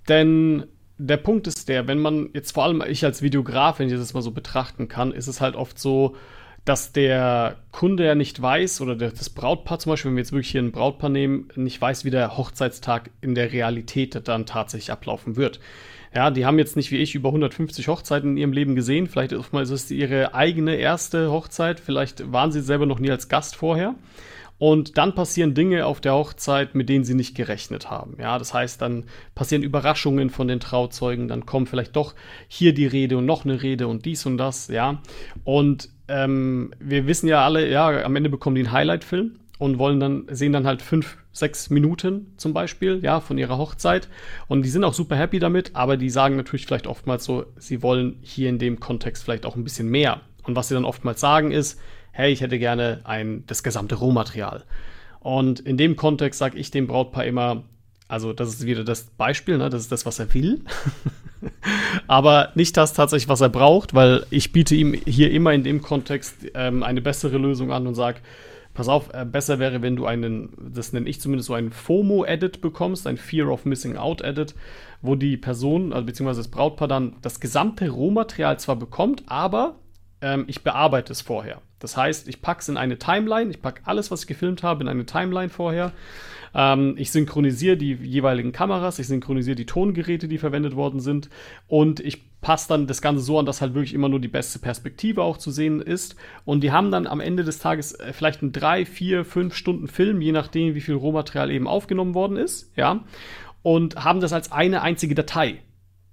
[0.09, 0.67] Denn
[0.99, 4.15] der Punkt ist der, wenn man jetzt vor allem ich als Videograf, wenn ich das
[4.15, 6.17] mal so betrachten kann, ist es halt oft so,
[6.65, 10.51] dass der Kunde ja nicht weiß oder das Brautpaar zum Beispiel, wenn wir jetzt wirklich
[10.51, 15.37] hier ein Brautpaar nehmen, nicht weiß, wie der Hochzeitstag in der Realität dann tatsächlich ablaufen
[15.37, 15.61] wird.
[16.15, 19.09] Ja, die haben jetzt nicht wie ich über 150 Hochzeiten in ihrem Leben gesehen.
[19.09, 21.81] Vielleicht ist es ihre eigene erste Hochzeit.
[21.81, 23.97] Vielleicht waren sie selber noch nie als Gast vorher.
[24.59, 28.17] Und dann passieren Dinge auf der Hochzeit, mit denen sie nicht gerechnet haben.
[28.21, 32.15] Ja, das heißt, dann passieren Überraschungen von den Trauzeugen, dann kommt vielleicht doch
[32.47, 35.03] hier die Rede und noch eine Rede und dies und das, ja.
[35.43, 40.01] Und ähm, wir wissen ja alle, ja, am Ende bekommen die einen Highlight-Film und wollen
[40.01, 44.09] dann, sehen dann halt fünf, sechs Minuten zum Beispiel, ja, von ihrer Hochzeit.
[44.47, 47.83] Und die sind auch super happy damit, aber die sagen natürlich vielleicht oftmals so, sie
[47.83, 50.21] wollen hier in dem Kontext vielleicht auch ein bisschen mehr.
[50.45, 51.81] Und was sie dann oftmals sagen ist,
[52.13, 54.65] hey, ich hätte gerne ein, das gesamte Rohmaterial.
[55.21, 57.65] Und in dem Kontext sage ich dem Brautpaar immer,
[58.09, 59.71] also das ist wieder das Beispiel, ne?
[59.71, 60.61] das ist das, was er will.
[62.07, 65.83] Aber nicht das tatsächlich, was er braucht, weil ich biete ihm hier immer in dem
[65.83, 68.19] Kontext ähm, eine bessere Lösung an und sage,
[68.75, 72.61] pass auf, äh, besser wäre, wenn du einen, das nenne ich zumindest so einen FOMO-Edit
[72.61, 74.55] bekommst, ein Fear of Missing Out-Edit,
[75.01, 79.77] wo die Person, also beziehungsweise das Brautpaar dann das gesamte Rohmaterial zwar bekommt, aber
[80.25, 81.61] ähm, ich bearbeite es vorher.
[81.79, 84.83] Das heißt, ich packe es in eine Timeline, ich packe alles, was ich gefilmt habe,
[84.83, 85.93] in eine Timeline vorher.
[86.55, 91.29] Ähm, ich synchronisiere die jeweiligen Kameras, ich synchronisiere die Tongeräte, die verwendet worden sind
[91.69, 94.59] und ich passe dann das Ganze so an, dass halt wirklich immer nur die beste
[94.59, 96.15] Perspektive auch zu sehen ist.
[96.45, 99.89] Und die haben dann am Ende des Tages äh, vielleicht einen drei, vier, fünf Stunden
[99.89, 103.05] Film, je nachdem, wie viel Rohmaterial eben aufgenommen worden ist, ja,
[103.63, 105.63] und haben das als eine einzige Datei.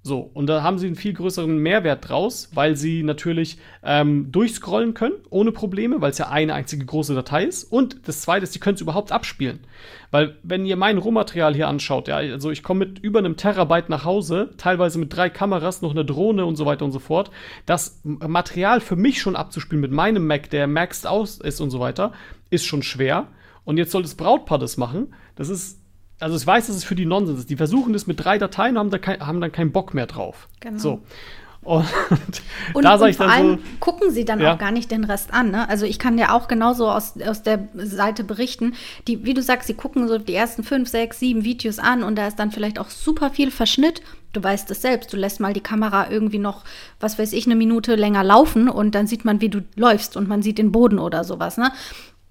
[0.04, 4.96] So, und da haben sie einen viel größeren Mehrwert draus, weil sie natürlich ähm, durchscrollen
[4.96, 7.66] können, ohne Probleme, weil es ja eine einzige große Datei ist.
[7.66, 9.60] Und das zweite ist, sie können es überhaupt abspielen.
[10.10, 13.90] Weil, wenn ihr mein Rohmaterial hier anschaut, ja, also ich komme mit über einem Terabyte
[13.90, 17.30] nach Hause, teilweise mit drei Kameras, noch eine Drohne und so weiter und so fort.
[17.68, 21.80] Das Material für mich schon abzuspielen mit meinem Mac, der maxed aus ist und so
[21.80, 22.12] weiter,
[22.50, 23.28] ist schon schwer.
[23.66, 25.14] Und jetzt soll das Brautpaar das machen.
[25.36, 25.81] Das ist
[26.22, 27.50] also ich weiß, dass es für die Nonsens ist.
[27.50, 30.48] Die versuchen das mit drei Dateien, haben, da kein, haben dann keinen Bock mehr drauf.
[30.60, 30.78] Genau.
[30.78, 31.02] So.
[31.64, 31.86] Und,
[32.74, 34.54] und, da sage ich dann vor allem so, gucken sie dann ja.
[34.54, 35.52] auch gar nicht den Rest an.
[35.52, 35.70] Ne?
[35.70, 38.74] Also ich kann ja auch genauso aus, aus der Seite berichten.
[39.08, 42.16] Die, wie du sagst, sie gucken so die ersten fünf, sechs, sieben Videos an und
[42.16, 44.02] da ist dann vielleicht auch super viel Verschnitt.
[44.34, 46.64] Du weißt es selbst, du lässt mal die Kamera irgendwie noch,
[47.00, 50.28] was weiß ich, eine Minute länger laufen und dann sieht man, wie du läufst und
[50.28, 51.58] man sieht den Boden oder sowas.
[51.58, 51.72] Ne?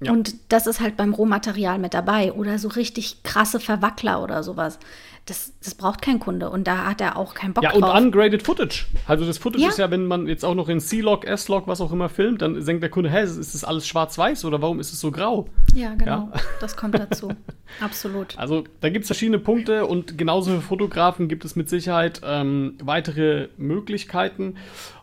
[0.00, 0.12] Ja.
[0.12, 2.32] Und das ist halt beim Rohmaterial mit dabei.
[2.32, 4.78] Oder so richtig krasse Verwackler oder sowas.
[5.26, 7.78] Das, das braucht kein Kunde und da hat er auch keinen Bock drauf.
[7.78, 8.86] Ja, und ungraded Footage.
[9.06, 9.68] Also das Footage ja.
[9.68, 12.64] ist ja, wenn man jetzt auch noch in C-Log, S-Log, was auch immer filmt, dann
[12.64, 15.46] denkt der Kunde, hä, ist das alles schwarz-weiß oder warum ist es so grau?
[15.74, 16.30] Ja, genau.
[16.32, 16.40] Ja?
[16.60, 17.32] Das kommt dazu.
[17.80, 18.36] Absolut.
[18.38, 22.76] Also da gibt es verschiedene Punkte und genauso für Fotografen gibt es mit Sicherheit ähm,
[22.82, 24.56] weitere Möglichkeiten.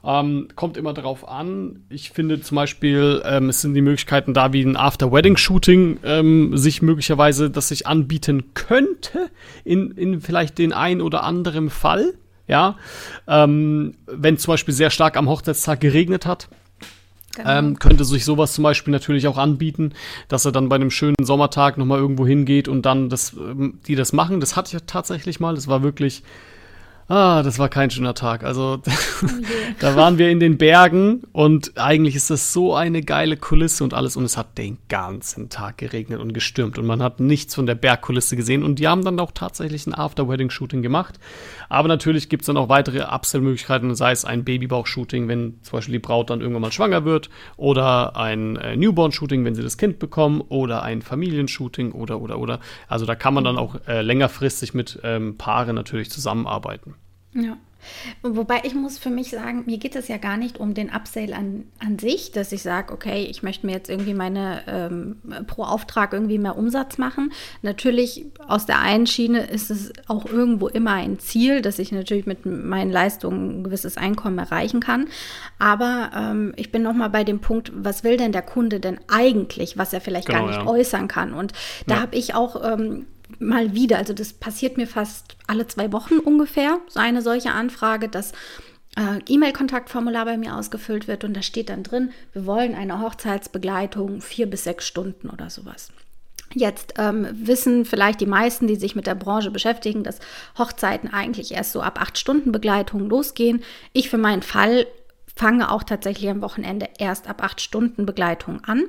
[0.08, 1.84] Ähm, kommt immer darauf an.
[1.90, 6.82] Ich finde zum Beispiel, ähm, es sind die Möglichkeiten da, wie ein After-Wedding-Shooting ähm, sich
[6.82, 9.30] möglicherweise, das sich anbieten könnte,
[9.66, 12.14] in, in vielleicht den ein oder anderen Fall.
[12.48, 12.78] Ja,
[13.28, 16.48] ähm, wenn zum Beispiel sehr stark am Hochzeitstag geregnet hat,
[17.36, 17.52] Genau.
[17.52, 19.94] Ähm, könnte sich sowas zum Beispiel natürlich auch anbieten,
[20.28, 23.94] dass er dann bei einem schönen Sommertag nochmal irgendwo hingeht und dann das, ähm, die
[23.94, 24.40] das machen.
[24.40, 25.54] Das hatte ich ja tatsächlich mal.
[25.54, 26.24] Das war wirklich
[27.10, 28.44] Ah, das war kein schöner Tag.
[28.44, 28.82] Also
[29.24, 29.28] oh
[29.80, 33.94] da waren wir in den Bergen und eigentlich ist das so eine geile Kulisse und
[33.94, 37.66] alles und es hat den ganzen Tag geregnet und gestürmt und man hat nichts von
[37.66, 41.18] der Bergkulisse gesehen und die haben dann auch tatsächlich ein After-Wedding-Shooting gemacht.
[41.70, 45.94] Aber natürlich gibt es dann auch weitere Upsell-Möglichkeiten, sei es ein Babybauch-Shooting, wenn zum Beispiel
[45.94, 50.00] die Braut dann irgendwann mal schwanger wird oder ein äh, Newborn-Shooting, wenn sie das Kind
[50.00, 52.60] bekommen oder ein Familienshooting oder oder oder.
[52.90, 56.97] Also da kann man dann auch äh, längerfristig mit ähm, Paaren natürlich zusammenarbeiten.
[57.38, 57.58] Ja.
[58.22, 61.36] Wobei ich muss für mich sagen, mir geht es ja gar nicht um den Upsale
[61.36, 65.64] an, an sich, dass ich sage, okay, ich möchte mir jetzt irgendwie meine ähm, pro
[65.64, 67.32] Auftrag irgendwie mehr Umsatz machen.
[67.62, 72.26] Natürlich aus der einen Schiene ist es auch irgendwo immer ein Ziel, dass ich natürlich
[72.26, 75.08] mit meinen Leistungen ein gewisses Einkommen erreichen kann.
[75.60, 79.78] Aber ähm, ich bin nochmal bei dem Punkt, was will denn der Kunde denn eigentlich,
[79.78, 80.68] was er vielleicht genau, gar nicht ja.
[80.68, 81.34] äußern kann?
[81.34, 81.54] Und
[81.86, 82.02] da ja.
[82.02, 83.06] habe ich auch ähm,
[83.40, 88.10] mal wieder, also das passiert mir fast alle zwei Wochen ungefähr, so eine solche Anfrage,
[88.10, 88.32] dass
[88.96, 94.22] äh, E-Mail-Kontaktformular bei mir ausgefüllt wird und da steht dann drin, wir wollen eine Hochzeitsbegleitung
[94.22, 95.92] vier bis sechs Stunden oder sowas.
[96.54, 100.20] Jetzt ähm, wissen vielleicht die meisten, die sich mit der Branche beschäftigen, dass
[100.58, 103.62] Hochzeiten eigentlich erst so ab acht Stunden Begleitung losgehen.
[103.92, 104.88] Ich für meinen Fall
[105.36, 108.86] fange auch tatsächlich am Wochenende erst ab acht Stunden Begleitung an.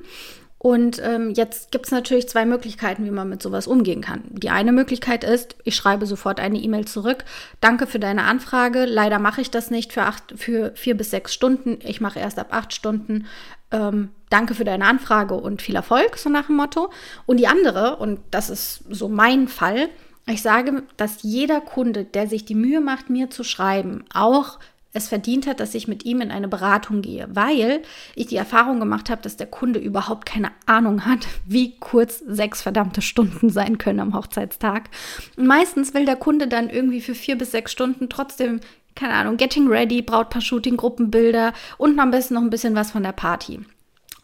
[0.61, 4.25] Und ähm, jetzt gibt es natürlich zwei Möglichkeiten, wie man mit sowas umgehen kann.
[4.31, 7.25] Die eine Möglichkeit ist, ich schreibe sofort eine E-Mail zurück.
[7.61, 8.85] Danke für deine Anfrage.
[8.85, 11.79] Leider mache ich das nicht für, acht, für vier bis sechs Stunden.
[11.85, 13.27] Ich mache erst ab acht Stunden.
[13.71, 16.90] Ähm, danke für deine Anfrage und viel Erfolg, so nach dem Motto.
[17.25, 19.88] Und die andere, und das ist so mein Fall,
[20.31, 24.59] Ich sage, dass jeder Kunde, der sich die Mühe macht, mir zu schreiben, auch
[24.92, 27.83] es verdient hat, dass ich mit ihm in eine Beratung gehe, weil
[28.14, 32.62] ich die Erfahrung gemacht habe, dass der Kunde überhaupt keine Ahnung hat, wie kurz sechs
[32.62, 34.90] verdammte Stunden sein können am Hochzeitstag.
[35.37, 38.61] Und meistens will der Kunde dann irgendwie für vier bis sechs Stunden trotzdem,
[38.94, 43.12] keine Ahnung, Getting Ready, Brautpaar-Shooting, Gruppenbilder und am besten noch ein bisschen was von der
[43.12, 43.61] Party.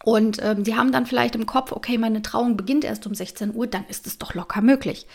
[0.05, 3.55] Und ähm, die haben dann vielleicht im Kopf, okay, meine Trauung beginnt erst um 16
[3.55, 5.07] Uhr, dann ist es doch locker möglich.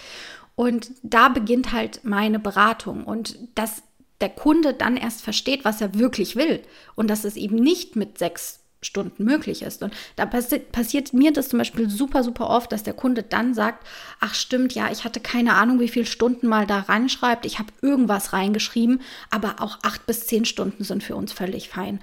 [0.56, 3.06] Und da beginnt halt meine Beratung.
[3.06, 3.84] Und das
[4.22, 6.62] der Kunde dann erst versteht, was er wirklich will
[6.96, 9.84] und dass es eben nicht mit sechs Stunden möglich ist.
[9.84, 13.54] Und da passi passiert mir das zum Beispiel super, super oft, dass der Kunde dann
[13.54, 13.86] sagt,
[14.20, 17.46] ach stimmt, ja, ich hatte keine Ahnung, wie viele Stunden mal da reinschreibt.
[17.46, 19.02] Ich habe irgendwas reingeschrieben,
[19.32, 22.00] aber auch acht bis zehn Stunden sind für uns völlig fein.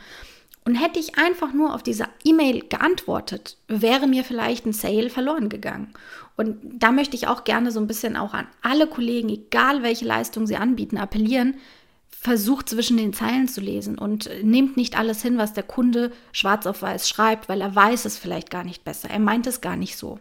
[0.67, 5.49] Und hätte ich einfach nur auf diese E-Mail geantwortet, wäre mir vielleicht ein Sale verloren
[5.49, 5.95] gegangen.
[6.37, 10.05] Und da möchte ich auch gerne so ein bisschen auch an alle Kollegen, egal welche
[10.05, 11.55] Leistung sie anbieten, appellieren,
[12.27, 16.67] versucht zwischen den Zeilen zu lesen und nehmt nicht alles hin, was der Kunde schwarz
[16.67, 19.09] auf weiß schreibt, weil er weiß es vielleicht gar nicht besser.
[19.09, 20.19] Er meint es gar nicht so.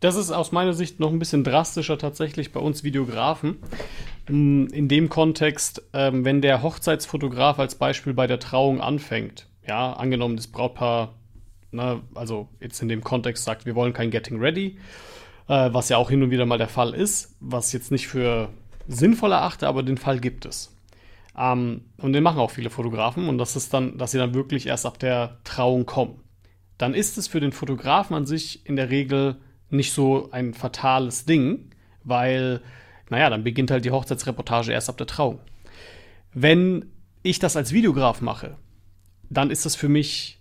[0.00, 3.56] Das ist aus meiner Sicht noch ein bisschen drastischer tatsächlich bei uns Videografen.
[4.28, 9.94] Mm, in dem Kontext, ähm, wenn der Hochzeitsfotograf als Beispiel bei der Trauung anfängt, ja,
[9.94, 11.14] angenommen das Brautpaar,
[11.70, 14.76] ne, also jetzt in dem Kontext sagt, wir wollen kein Getting Ready,
[15.48, 18.50] äh, was ja auch hin und wieder mal der Fall ist, was jetzt nicht für
[18.86, 20.71] sinnvoll erachte, aber den Fall gibt es.
[21.36, 24.66] Ähm, und den machen auch viele Fotografen und das ist dann, dass sie dann wirklich
[24.66, 26.20] erst ab der Trauung kommen.
[26.78, 29.36] Dann ist es für den Fotografen an sich in der Regel
[29.70, 31.70] nicht so ein fatales Ding,
[32.04, 32.60] weil,
[33.08, 35.40] naja, dann beginnt halt die Hochzeitsreportage erst ab der Trauung.
[36.34, 36.90] Wenn
[37.22, 38.56] ich das als Videograf mache,
[39.30, 40.40] dann ist das für mich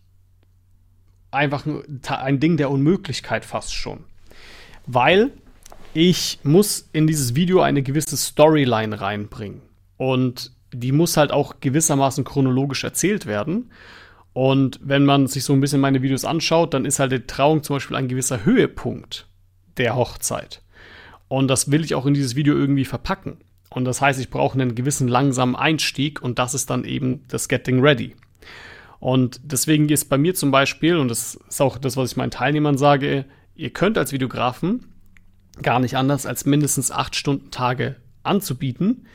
[1.30, 1.65] einfach
[2.10, 4.04] ein Ding der Unmöglichkeit fast schon.
[4.86, 5.32] Weil
[5.93, 9.62] ich muss in dieses Video eine gewisse Storyline reinbringen.
[9.97, 13.71] Und die muss halt auch gewissermaßen chronologisch erzählt werden.
[14.34, 17.63] Und wenn man sich so ein bisschen meine Videos anschaut, dann ist halt die Trauung
[17.63, 19.27] zum Beispiel ein gewisser Höhepunkt
[19.77, 20.62] der Hochzeit.
[21.27, 23.38] Und das will ich auch in dieses Video irgendwie verpacken.
[23.69, 27.47] Und das heißt, ich brauche einen gewissen langsamen Einstieg und das ist dann eben das
[27.47, 28.15] Getting Ready.
[28.99, 32.31] Und deswegen ist bei mir zum Beispiel, und das ist auch das, was ich meinen
[32.31, 34.88] Teilnehmern sage, ihr könnt als Videografen
[35.62, 39.07] gar nicht anders als mindestens acht Stunden Tage anzubieten,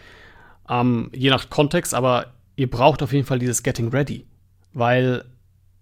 [0.68, 4.26] ähm, je nach Kontext, aber ihr braucht auf jeden Fall dieses Getting Ready.
[4.72, 5.24] Weil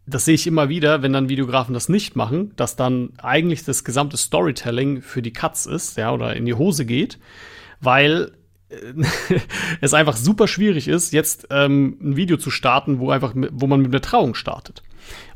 [0.06, 3.84] das sehe ich immer wieder, wenn dann Videografen das nicht machen, dass dann eigentlich das
[3.84, 7.18] gesamte Storytelling für die Cuts ist, ja, oder in die Hose geht,
[7.80, 8.32] weil
[8.68, 8.76] äh,
[9.80, 13.80] es einfach super schwierig ist, jetzt ähm, ein Video zu starten, wo einfach, wo man
[13.80, 14.82] mit einer Trauung startet.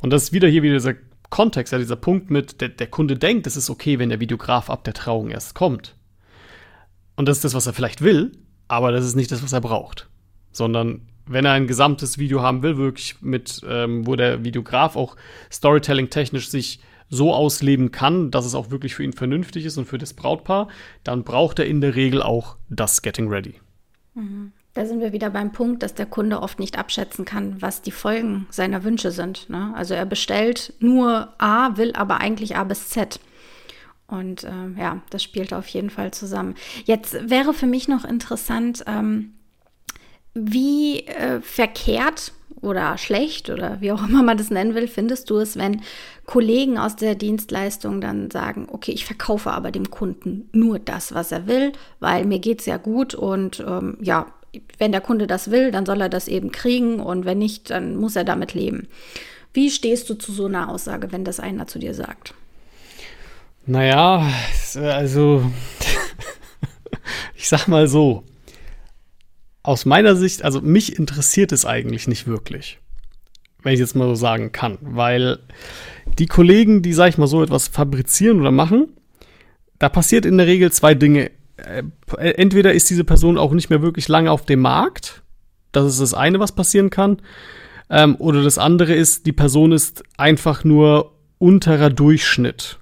[0.01, 0.95] Und das ist wieder hier wieder dieser
[1.31, 4.71] Kontext, ja, dieser Punkt mit, der, der Kunde denkt, es ist okay, wenn der Videograf
[4.71, 5.95] ab der Trauung erst kommt.
[7.17, 8.33] Und das ist das, was er vielleicht will,
[8.68, 10.09] aber das ist nicht das, was er braucht.
[10.52, 15.16] Sondern wenn er ein gesamtes Video haben will, wirklich mit, ähm, wo der Videograf auch
[15.50, 19.98] Storytelling-technisch sich so ausleben kann, dass es auch wirklich für ihn vernünftig ist und für
[19.98, 20.68] das Brautpaar,
[21.04, 23.54] dann braucht er in der Regel auch das Getting Ready.
[24.14, 24.52] Mhm.
[24.74, 27.90] Da sind wir wieder beim Punkt, dass der Kunde oft nicht abschätzen kann, was die
[27.90, 29.50] Folgen seiner Wünsche sind.
[29.50, 29.72] Ne?
[29.74, 33.18] Also er bestellt nur A, will aber eigentlich A bis Z.
[34.09, 36.55] Und äh, ja, das spielt auf jeden Fall zusammen.
[36.85, 39.35] Jetzt wäre für mich noch interessant, ähm,
[40.35, 45.37] wie äh, verkehrt oder schlecht oder wie auch immer man das nennen will, findest du
[45.37, 45.83] es, wenn
[46.27, 51.31] Kollegen aus der Dienstleistung dann sagen, okay, ich verkaufe aber dem Kunden nur das, was
[51.31, 54.27] er will, weil mir geht es ja gut und ähm, ja,
[54.79, 57.97] wenn der Kunde das will, dann soll er das eben kriegen und wenn nicht, dann
[57.97, 58.88] muss er damit leben.
[59.53, 62.35] Wie stehst du zu so einer Aussage, wenn das einer zu dir sagt?
[63.68, 64.26] Naja,
[64.76, 65.42] also
[67.35, 68.24] ich sag mal so,
[69.62, 72.78] aus meiner Sicht, also mich interessiert es eigentlich nicht wirklich,
[73.62, 75.40] wenn ich jetzt mal so sagen kann, weil
[76.18, 78.88] die Kollegen, die, sag ich mal, so etwas fabrizieren oder machen,
[79.78, 81.31] da passiert in der Regel zwei Dinge.
[81.59, 81.83] Äh,
[82.16, 85.22] entweder ist diese Person auch nicht mehr wirklich lange auf dem Markt,
[85.72, 87.20] das ist das eine, was passieren kann,
[87.90, 92.78] ähm, oder das andere ist, die Person ist einfach nur unterer Durchschnitt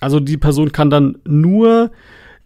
[0.00, 1.90] also die Person kann dann nur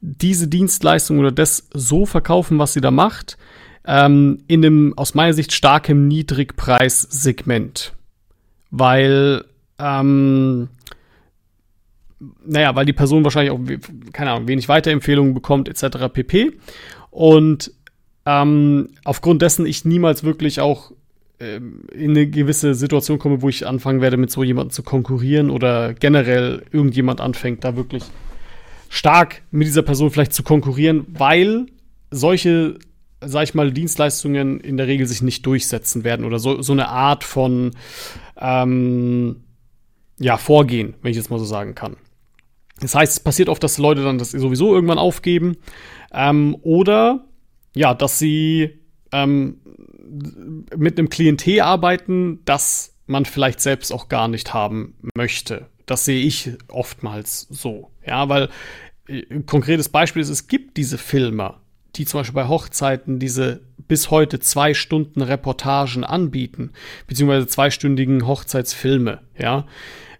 [0.00, 3.36] diese Dienstleistung oder das so verkaufen, was sie da macht,
[3.86, 7.94] ähm, in einem aus meiner Sicht starkem Niedrigpreissegment.
[8.70, 9.44] Weil,
[9.78, 10.68] ähm,
[12.44, 13.60] naja, weil die Person wahrscheinlich auch,
[14.12, 16.12] keine Ahnung, wenig Weiterempfehlungen bekommt, etc.
[16.12, 16.58] pp.
[17.10, 17.72] Und
[18.26, 20.92] ähm, aufgrund dessen ich niemals wirklich auch
[21.40, 25.94] in eine gewisse Situation komme, wo ich anfangen werde, mit so jemandem zu konkurrieren oder
[25.94, 28.02] generell irgendjemand anfängt, da wirklich
[28.88, 31.66] stark mit dieser Person vielleicht zu konkurrieren, weil
[32.10, 32.78] solche,
[33.20, 36.88] sag ich mal, Dienstleistungen in der Regel sich nicht durchsetzen werden oder so, so eine
[36.88, 37.72] Art von
[38.40, 39.44] ähm,
[40.18, 41.96] ja, Vorgehen, wenn ich jetzt mal so sagen kann.
[42.80, 45.56] Das heißt, es passiert oft, dass Leute dann das sowieso irgendwann aufgeben
[46.12, 47.26] ähm, oder
[47.74, 48.80] ja, dass sie
[49.12, 49.58] ähm,
[50.76, 55.66] mit einem Klientel arbeiten, das man vielleicht selbst auch gar nicht haben möchte.
[55.86, 57.90] Das sehe ich oftmals so.
[58.06, 58.50] Ja, weil
[59.08, 61.60] äh, ein konkretes Beispiel ist, es gibt diese Filmer,
[61.96, 66.72] die zum Beispiel bei Hochzeiten diese bis heute zwei Stunden Reportagen anbieten,
[67.06, 69.66] beziehungsweise zweistündigen Hochzeitsfilme, ja.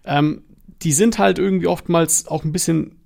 [0.05, 0.41] Ähm,
[0.81, 2.98] die sind halt irgendwie oftmals auch ein bisschen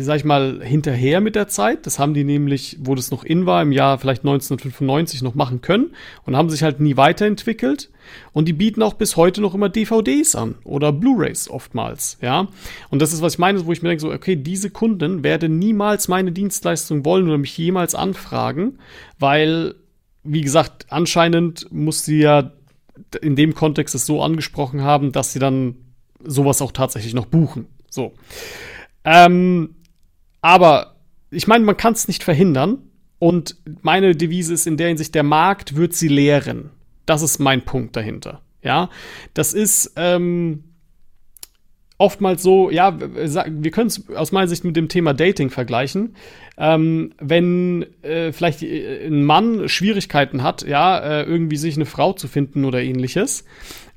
[0.00, 1.86] sag ich mal, hinterher mit der Zeit.
[1.86, 5.62] Das haben die nämlich, wo das noch in war, im Jahr vielleicht 1995 noch machen
[5.62, 5.92] können
[6.24, 7.90] und haben sich halt nie weiterentwickelt.
[8.32, 12.48] Und die bieten auch bis heute noch immer DVDs an oder Blu-rays oftmals, ja.
[12.90, 15.58] Und das ist, was ich meine, wo ich mir denke, so, okay, diese Kunden werden
[15.58, 18.78] niemals meine Dienstleistung wollen oder mich jemals anfragen,
[19.18, 19.74] weil,
[20.22, 22.52] wie gesagt, anscheinend muss sie ja
[23.20, 25.76] in dem Kontext es so angesprochen haben, dass sie dann
[26.22, 27.66] sowas auch tatsächlich noch buchen.
[27.90, 28.12] So.
[29.06, 29.76] Ähm,
[30.42, 30.96] aber
[31.30, 32.78] ich meine, man kann es nicht verhindern.
[33.18, 36.70] Und meine Devise ist in der Hinsicht, der Markt wird sie lehren.
[37.06, 38.42] Das ist mein Punkt dahinter.
[38.62, 38.90] Ja,
[39.32, 40.64] das ist ähm,
[41.98, 46.14] oftmals so, ja, wir können es aus meiner Sicht mit dem Thema Dating vergleichen.
[46.58, 52.12] Ähm, wenn äh, vielleicht äh, ein Mann Schwierigkeiten hat, ja, äh, irgendwie sich eine Frau
[52.12, 53.44] zu finden oder ähnliches,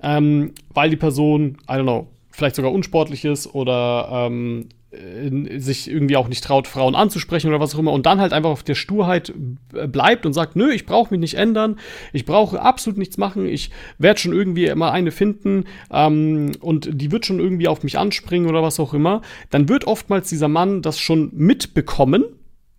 [0.02, 5.90] ähm, weil die Person, I don't know, vielleicht sogar unsportlich ist oder ähm, äh, sich
[5.90, 8.64] irgendwie auch nicht traut, Frauen anzusprechen oder was auch immer und dann halt einfach auf
[8.64, 9.32] der Sturheit
[9.74, 11.78] äh, bleibt und sagt, nö, ich brauche mich nicht ändern,
[12.12, 17.12] ich brauche absolut nichts machen, ich werde schon irgendwie immer eine finden ähm, und die
[17.12, 20.82] wird schon irgendwie auf mich anspringen oder was auch immer, dann wird oftmals dieser Mann
[20.82, 22.26] das schon mitbekommen,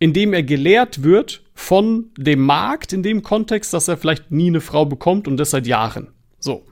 [0.01, 4.61] indem er gelehrt wird von dem Markt in dem Kontext, dass er vielleicht nie eine
[4.61, 6.09] Frau bekommt und das seit Jahren.
[6.41, 6.65] So.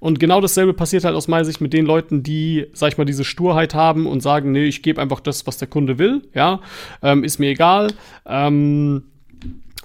[0.00, 3.04] Und genau dasselbe passiert halt aus meiner Sicht mit den Leuten, die, sag ich mal,
[3.04, 6.60] diese Sturheit haben und sagen, nee, ich gebe einfach das, was der Kunde will, ja,
[7.02, 7.92] ähm, ist mir egal.
[8.24, 9.02] Ähm,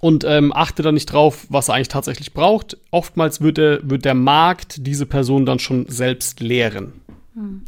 [0.01, 2.77] und ähm, achte dann nicht drauf, was er eigentlich tatsächlich braucht.
[2.91, 7.02] Oftmals wird der, wird der Markt diese Person dann schon selbst lehren.
[7.35, 7.63] Hm.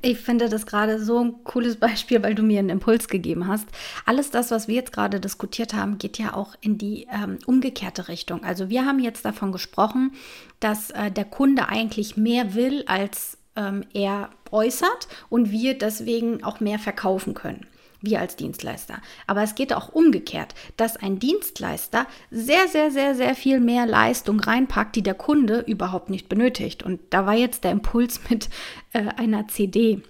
[0.00, 3.68] Ich finde das gerade so ein cooles Beispiel, weil du mir einen Impuls gegeben hast.
[4.06, 8.08] Alles das, was wir jetzt gerade diskutiert haben, geht ja auch in die ähm, umgekehrte
[8.08, 8.44] Richtung.
[8.44, 10.12] Also wir haben jetzt davon gesprochen,
[10.58, 16.60] dass äh, der Kunde eigentlich mehr will, als ähm, er äußert und wir deswegen auch
[16.60, 17.66] mehr verkaufen können
[18.00, 19.00] wir als Dienstleister.
[19.26, 24.40] Aber es geht auch umgekehrt, dass ein Dienstleister sehr, sehr, sehr, sehr viel mehr Leistung
[24.40, 26.82] reinpackt, die der Kunde überhaupt nicht benötigt.
[26.82, 28.48] Und da war jetzt der Impuls mit
[28.92, 30.02] äh, einer CD.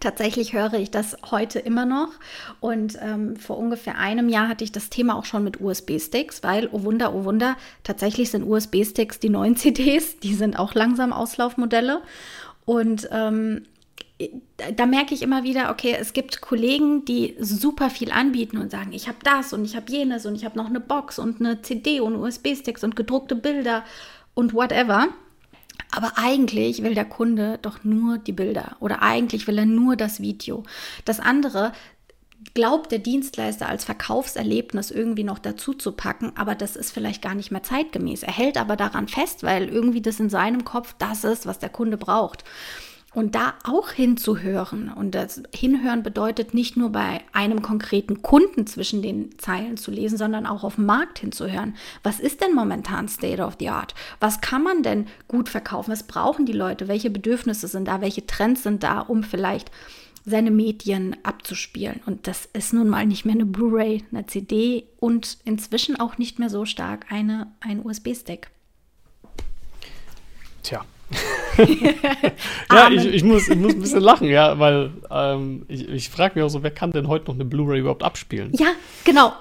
[0.00, 2.10] Tatsächlich höre ich das heute immer noch.
[2.60, 6.68] Und ähm, vor ungefähr einem Jahr hatte ich das Thema auch schon mit USB-Sticks, weil,
[6.72, 12.02] oh Wunder, oh Wunder, tatsächlich sind USB-Sticks die neuen CDs, die sind auch langsam Auslaufmodelle.
[12.66, 13.62] Und ähm,
[14.76, 18.92] da merke ich immer wieder, okay, es gibt Kollegen, die super viel anbieten und sagen,
[18.92, 21.62] ich habe das und ich habe jenes und ich habe noch eine Box und eine
[21.62, 23.82] CD und USB-Sticks und gedruckte Bilder
[24.34, 25.08] und whatever.
[25.90, 30.20] Aber eigentlich will der Kunde doch nur die Bilder oder eigentlich will er nur das
[30.20, 30.62] Video.
[31.04, 31.72] Das andere
[32.52, 37.34] glaubt der Dienstleister als Verkaufserlebnis irgendwie noch dazu zu packen, aber das ist vielleicht gar
[37.34, 38.22] nicht mehr zeitgemäß.
[38.22, 41.70] Er hält aber daran fest, weil irgendwie das in seinem Kopf das ist, was der
[41.70, 42.44] Kunde braucht.
[43.14, 44.92] Und da auch hinzuhören.
[44.92, 50.18] Und das Hinhören bedeutet nicht nur bei einem konkreten Kunden zwischen den Zeilen zu lesen,
[50.18, 51.76] sondern auch auf dem Markt hinzuhören.
[52.02, 53.94] Was ist denn momentan State of the Art?
[54.18, 55.92] Was kann man denn gut verkaufen?
[55.92, 56.88] Was brauchen die Leute?
[56.88, 58.00] Welche Bedürfnisse sind da?
[58.00, 59.70] Welche Trends sind da, um vielleicht
[60.24, 62.00] seine Medien abzuspielen?
[62.06, 66.40] Und das ist nun mal nicht mehr eine Blu-ray, eine CD und inzwischen auch nicht
[66.40, 68.48] mehr so stark eine, ein USB-Stick.
[70.64, 70.84] Tja,
[72.72, 76.34] ja, ich, ich, muss, ich muss ein bisschen lachen, ja, weil ähm, ich, ich frage
[76.36, 78.52] mich auch so, wer kann denn heute noch eine Blu-ray überhaupt abspielen?
[78.54, 78.68] Ja,
[79.04, 79.32] genau.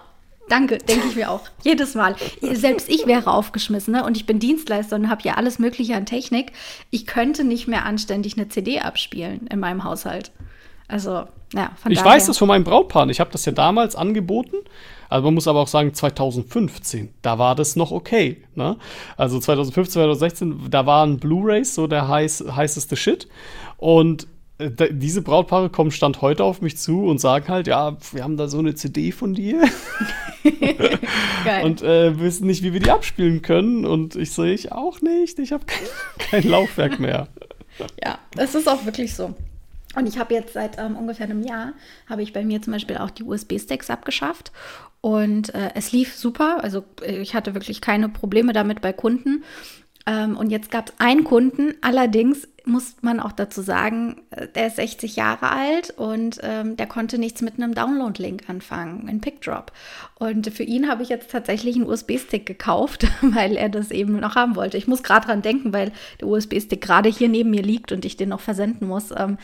[0.49, 1.41] Danke, denke ich mir auch.
[1.63, 2.15] Jedes Mal.
[2.41, 4.04] Selbst ich wäre aufgeschmissen ne?
[4.04, 6.52] und ich bin Dienstleister und habe ja alles Mögliche an Technik.
[6.89, 10.32] Ich könnte nicht mehr anständig eine CD abspielen in meinem Haushalt.
[10.89, 11.23] Also,
[11.54, 12.12] ja, von Ich daher.
[12.12, 13.10] weiß das von meinem Brautpaar.
[13.10, 14.58] Ich habe das ja damals angeboten
[15.13, 18.41] also man muss aber auch sagen, 2015, da war das noch okay.
[18.55, 18.78] Ne?
[19.16, 23.28] Also 2015, 2016, da waren Blu-rays so der heiß, heißeste Shit.
[23.78, 24.26] Und
[24.57, 28.38] äh, diese Brautpaare kommen Stand heute auf mich zu und sagen halt, ja, wir haben
[28.38, 29.61] da so eine CD von dir
[31.64, 33.86] und äh, wissen nicht, wie wir die abspielen können.
[33.86, 35.88] Und ich sehe ich auch nicht, ich habe kein,
[36.18, 37.28] kein Laufwerk mehr.
[38.03, 39.36] ja, das ist auch wirklich so.
[39.95, 41.74] Und ich habe jetzt seit ähm, ungefähr einem Jahr,
[42.09, 44.51] habe ich bei mir zum Beispiel auch die USB-Sticks abgeschafft.
[45.04, 46.64] Und äh, es lief super.
[46.64, 49.43] Also äh, ich hatte wirklich keine Probleme damit bei Kunden.
[50.06, 54.68] Ähm, und jetzt gab es einen Kunden, allerdings muss man auch dazu sagen, äh, der
[54.68, 59.74] ist 60 Jahre alt und ähm, der konnte nichts mit einem Download-Link anfangen, ein PickDrop.
[60.20, 64.36] Und für ihn habe ich jetzt tatsächlich einen USB-Stick gekauft, weil er das eben noch
[64.36, 64.78] haben wollte.
[64.78, 65.91] Ich muss gerade dran denken, weil
[66.22, 69.12] der USB-Stick gerade hier neben mir liegt und ich den noch versenden muss.
[69.12, 69.38] Ähm,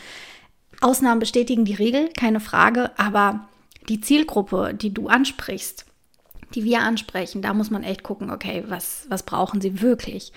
[0.80, 3.46] Ausnahmen bestätigen die Regel, keine Frage, aber
[3.88, 5.86] die Zielgruppe, die du ansprichst,
[6.54, 10.32] die wir ansprechen, da muss man echt gucken, okay, was, was brauchen sie wirklich?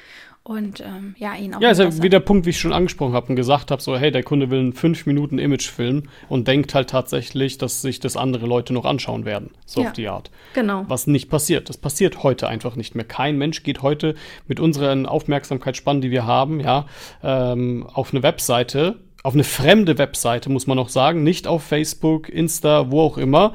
[0.46, 1.62] Und ähm, ja, ihn auch.
[1.62, 3.98] Ja, ist ja wie der Punkt, wie ich schon angesprochen habe und gesagt habe, so,
[3.98, 8.18] hey, der Kunde will einen 5 Minuten Imagefilm und denkt halt tatsächlich, dass sich das
[8.18, 9.52] andere Leute noch anschauen werden.
[9.66, 10.32] So ja, auf die Art.
[10.54, 10.84] Genau.
[10.90, 11.70] Was nicht passiert.
[11.70, 13.06] Das passiert heute einfach nicht mehr.
[13.06, 14.16] Kein Mensch geht heute
[14.46, 16.88] mit unseren Aufmerksamkeitsspannen, die wir haben, ja,
[17.24, 22.28] ähm, auf eine Webseite auf eine fremde Webseite, muss man noch sagen, nicht auf Facebook,
[22.28, 23.54] Insta, wo auch immer,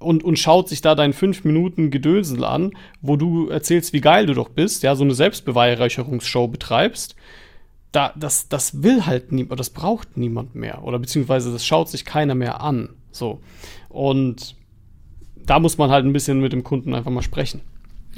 [0.00, 4.26] und, und schaut sich da dein 5 Minuten Gedösel an, wo du erzählst, wie geil
[4.26, 7.14] du doch bist, ja, so eine Selbstbeweihräucherungsshow betreibst.
[7.92, 10.84] Da, das, das will halt niemand, das braucht niemand mehr.
[10.84, 12.90] Oder beziehungsweise das schaut sich keiner mehr an.
[13.12, 13.40] So.
[13.88, 14.56] Und
[15.36, 17.62] da muss man halt ein bisschen mit dem Kunden einfach mal sprechen.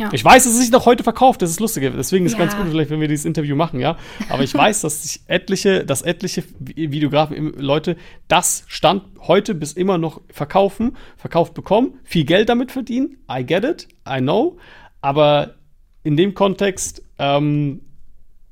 [0.01, 0.09] Ja.
[0.13, 1.93] Ich weiß, dass es sich noch heute verkauft, das ist lustig.
[1.95, 2.45] Deswegen ist es ja.
[2.47, 3.99] ganz gut, vielleicht, wenn wir dieses Interview machen, ja.
[4.31, 7.97] Aber ich weiß, dass sich etliche, dass etliche Videografen, Leute,
[8.27, 13.19] das Stand heute bis immer noch verkaufen, verkauft bekommen, viel Geld damit verdienen.
[13.31, 14.57] I get it, I know.
[15.03, 15.57] Aber
[16.03, 17.83] in dem Kontext ähm,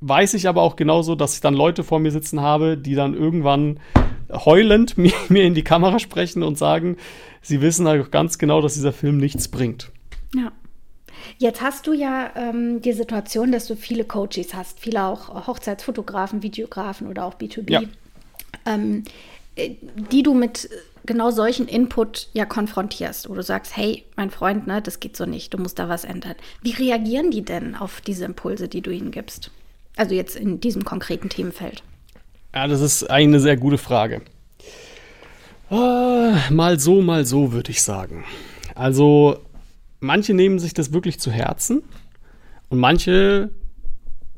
[0.01, 3.15] weiß ich aber auch genauso, dass ich dann Leute vor mir sitzen habe, die dann
[3.15, 3.79] irgendwann
[4.31, 6.97] heulend mir, mir in die Kamera sprechen und sagen,
[7.41, 9.91] sie wissen halt ganz genau, dass dieser Film nichts bringt.
[10.35, 10.51] Ja.
[11.37, 16.43] Jetzt hast du ja ähm, die Situation, dass du viele Coaches hast, viele auch Hochzeitsfotografen,
[16.43, 17.81] Videografen oder auch B2B, ja.
[18.65, 19.03] ähm,
[19.55, 19.75] äh,
[20.11, 20.69] die du mit
[21.05, 25.25] genau solchen Input ja konfrontierst, wo du sagst, hey, mein Freund, ne, das geht so
[25.25, 26.35] nicht, du musst da was ändern.
[26.61, 29.51] Wie reagieren die denn auf diese Impulse, die du ihnen gibst?
[29.95, 31.83] Also jetzt in diesem konkreten Themenfeld.
[32.53, 34.21] Ja, das ist eine sehr gute Frage.
[35.71, 38.25] Uh, mal so, mal so, würde ich sagen.
[38.75, 39.39] Also
[39.99, 41.83] manche nehmen sich das wirklich zu Herzen
[42.69, 43.51] und manche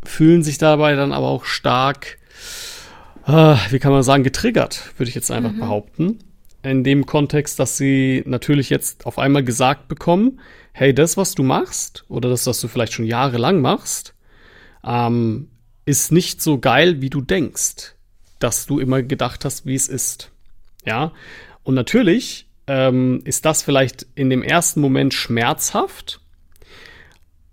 [0.03, 2.18] fühlen sich dabei dann aber auch stark,
[3.28, 5.59] äh, wie kann man sagen, getriggert, würde ich jetzt einfach mhm.
[5.59, 6.20] behaupten.
[6.64, 10.39] In dem Kontext, dass sie natürlich jetzt auf einmal gesagt bekommen,
[10.74, 14.14] hey, das, was du machst, oder das, was du vielleicht schon jahrelang machst,
[14.84, 15.49] ähm,
[15.86, 17.95] ist nicht so geil, wie du denkst,
[18.39, 20.32] dass du immer gedacht hast, wie es ist.
[20.86, 21.12] Ja.
[21.64, 26.22] Und natürlich ähm, ist das vielleicht in dem ersten Moment schmerzhaft.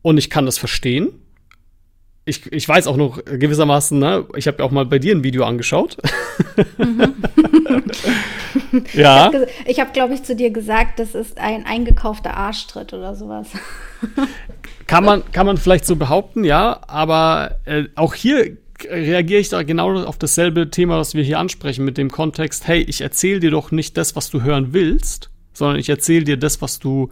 [0.03, 1.11] Und ich kann das verstehen.
[2.25, 5.25] Ich, ich weiß auch noch gewissermaßen, ne, ich habe ja auch mal bei dir ein
[5.25, 5.97] Video angeschaut.
[6.77, 7.15] Mhm.
[8.93, 9.31] ja.
[9.65, 13.49] Ich habe, hab, glaube ich, zu dir gesagt, das ist ein eingekaufter Arschtritt oder sowas.
[14.87, 19.63] kann, man, kann man vielleicht so behaupten, ja, aber äh, auch hier reagiere ich da
[19.63, 23.51] genau auf dasselbe Thema, was wir hier ansprechen, mit dem Kontext, hey, ich erzähle dir
[23.51, 27.11] doch nicht das, was du hören willst, sondern ich erzähle dir das, was du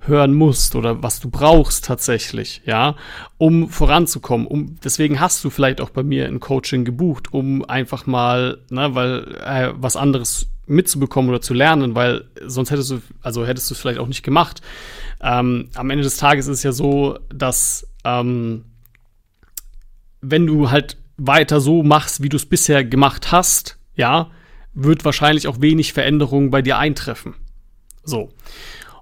[0.00, 2.96] hören musst oder was du brauchst tatsächlich, ja,
[3.36, 4.46] um voranzukommen.
[4.46, 8.94] Um, deswegen hast du vielleicht auch bei mir ein Coaching gebucht, um einfach mal, ne,
[8.94, 13.74] weil äh, was anderes mitzubekommen oder zu lernen, weil sonst hättest du, also hättest du
[13.74, 14.62] es vielleicht auch nicht gemacht.
[15.20, 18.64] Ähm, am Ende des Tages ist es ja so, dass ähm,
[20.20, 24.30] wenn du halt weiter so machst, wie du es bisher gemacht hast, ja,
[24.72, 27.34] wird wahrscheinlich auch wenig Veränderung bei dir eintreffen.
[28.04, 28.30] So.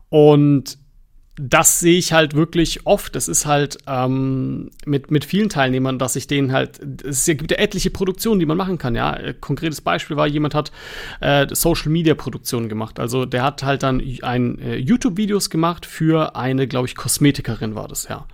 [0.08, 0.78] Und
[1.40, 3.14] das sehe ich halt wirklich oft.
[3.14, 7.58] Das ist halt ähm, mit, mit vielen Teilnehmern, dass ich denen halt, es gibt ja
[7.58, 9.32] etliche Produktionen, die man machen kann, ja.
[9.34, 10.72] Konkretes Beispiel war, jemand hat
[11.20, 12.98] äh, Social Media Produktionen gemacht.
[12.98, 17.86] Also der hat halt dann ein äh, YouTube-Videos gemacht für eine, glaube ich, Kosmetikerin war
[17.86, 18.26] das, ja.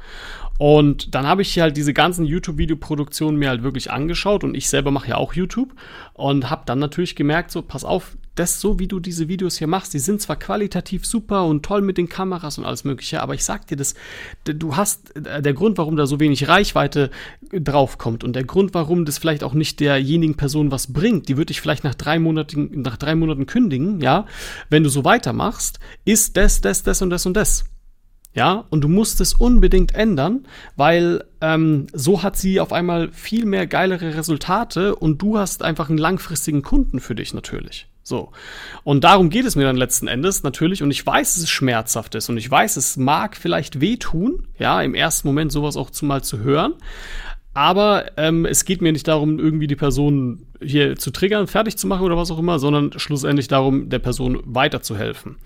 [0.58, 4.90] Und dann habe ich halt diese ganzen YouTube-Videoproduktionen mir halt wirklich angeschaut und ich selber
[4.90, 5.74] mache ja auch YouTube
[6.12, 9.66] und habe dann natürlich gemerkt, so, pass auf, das so, wie du diese Videos hier
[9.66, 13.34] machst, die sind zwar qualitativ super und toll mit den Kameras und alles Mögliche, aber
[13.34, 13.94] ich sag dir das,
[14.44, 17.10] du hast, äh, der Grund, warum da so wenig Reichweite
[17.52, 21.52] draufkommt und der Grund, warum das vielleicht auch nicht derjenigen Person was bringt, die würde
[21.52, 24.26] ich vielleicht nach drei Monaten, nach drei Monaten kündigen, ja,
[24.68, 27.64] wenn du so weitermachst, ist das, das, das und das und das.
[28.34, 33.46] Ja, und du musst es unbedingt ändern, weil ähm, so hat sie auf einmal viel
[33.46, 37.86] mehr geilere Resultate und du hast einfach einen langfristigen Kunden für dich natürlich.
[38.02, 38.32] So.
[38.82, 40.82] Und darum geht es mir dann letzten Endes natürlich.
[40.82, 44.82] Und ich weiß, dass es schmerzhaft ist und ich weiß, es mag vielleicht wehtun, ja,
[44.82, 46.74] im ersten Moment sowas auch zu, mal zu hören.
[47.54, 51.86] Aber ähm, es geht mir nicht darum, irgendwie die Person hier zu triggern, fertig zu
[51.86, 55.36] machen oder was auch immer, sondern schlussendlich darum, der Person weiterzuhelfen.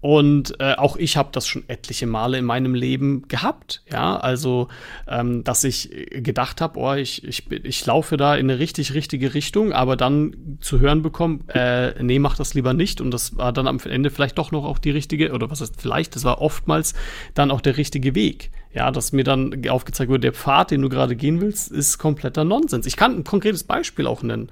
[0.00, 3.82] Und äh, auch ich habe das schon etliche Male in meinem Leben gehabt.
[3.90, 4.68] Ja, also,
[5.08, 9.34] ähm, dass ich gedacht habe, oh, ich, ich, ich laufe da in eine richtig, richtige
[9.34, 13.00] Richtung, aber dann zu hören bekommen, äh, nee, mach das lieber nicht.
[13.00, 15.74] Und das war dann am Ende vielleicht doch noch auch die richtige, oder was heißt
[15.80, 16.94] vielleicht, das war oftmals
[17.34, 18.50] dann auch der richtige Weg.
[18.72, 22.44] Ja, dass mir dann aufgezeigt wurde, der Pfad, den du gerade gehen willst, ist kompletter
[22.44, 22.86] Nonsens.
[22.86, 24.50] Ich kann ein konkretes Beispiel auch nennen.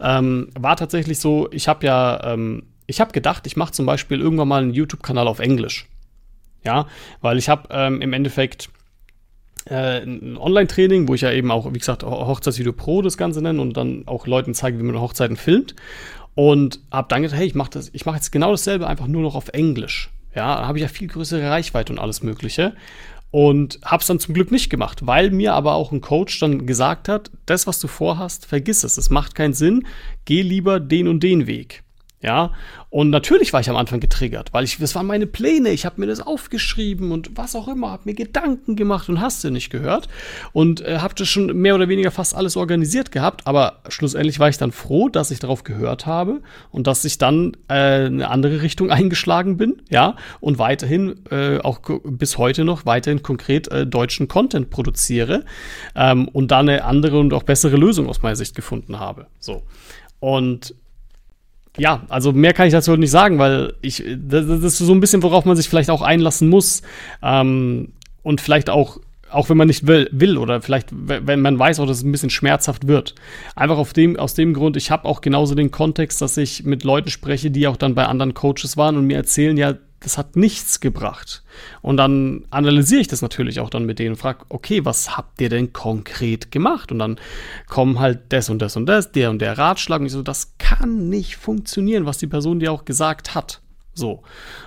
[0.00, 4.18] Ähm, war tatsächlich so, ich habe ja ähm, ich habe gedacht, ich mache zum Beispiel
[4.18, 5.86] irgendwann mal einen YouTube-Kanal auf Englisch.
[6.64, 6.88] Ja,
[7.20, 8.70] weil ich habe ähm, im Endeffekt
[9.66, 13.60] äh, ein Online-Training, wo ich ja eben auch, wie gesagt, Hochzeitsvideo Pro das Ganze nenne
[13.60, 15.76] und dann auch Leuten zeige, wie man Hochzeiten filmt.
[16.34, 19.48] Und habe dann gedacht, hey, ich mache mach jetzt genau dasselbe, einfach nur noch auf
[19.48, 20.10] Englisch.
[20.34, 22.74] Ja, da habe ich ja viel größere Reichweite und alles Mögliche.
[23.30, 26.66] Und habe es dann zum Glück nicht gemacht, weil mir aber auch ein Coach dann
[26.66, 28.96] gesagt hat, das, was du vorhast, vergiss es.
[28.96, 29.86] Es macht keinen Sinn.
[30.24, 31.82] Geh lieber den und den Weg.
[32.20, 32.52] Ja,
[32.90, 36.00] und natürlich war ich am Anfang getriggert, weil ich, das waren meine Pläne, ich habe
[36.00, 39.70] mir das aufgeschrieben und was auch immer, habe mir Gedanken gemacht und hast du nicht
[39.70, 40.08] gehört
[40.52, 44.48] und äh, habe das schon mehr oder weniger fast alles organisiert gehabt, aber schlussendlich war
[44.48, 46.40] ich dann froh, dass ich darauf gehört habe
[46.72, 51.80] und dass ich dann äh, eine andere Richtung eingeschlagen bin, ja, und weiterhin äh, auch
[52.02, 55.44] bis heute noch weiterhin konkret äh, deutschen Content produziere
[55.94, 59.28] ähm, und da eine andere und auch bessere Lösung aus meiner Sicht gefunden habe.
[59.38, 59.62] So.
[60.18, 60.74] Und
[61.78, 65.22] ja, also mehr kann ich dazu nicht sagen, weil ich, das, ist so ein bisschen,
[65.22, 66.82] worauf man sich vielleicht auch einlassen muss.
[67.22, 68.98] Ähm, und vielleicht auch,
[69.30, 72.12] auch wenn man nicht will, will oder vielleicht, wenn man weiß auch, dass es ein
[72.12, 73.14] bisschen schmerzhaft wird.
[73.54, 76.84] Einfach auf dem, aus dem Grund, ich habe auch genauso den Kontext, dass ich mit
[76.84, 80.36] Leuten spreche, die auch dann bei anderen Coaches waren und mir erzählen, ja, das hat
[80.36, 81.42] nichts gebracht.
[81.82, 85.40] Und dann analysiere ich das natürlich auch dann mit denen und frage, okay, was habt
[85.40, 86.92] ihr denn konkret gemacht?
[86.92, 87.18] Und dann
[87.68, 90.00] kommen halt das und das und das, der und der Ratschlag.
[90.00, 93.60] Und ich so, das kann nicht funktionieren, was die Person dir auch gesagt hat.
[93.92, 94.22] So.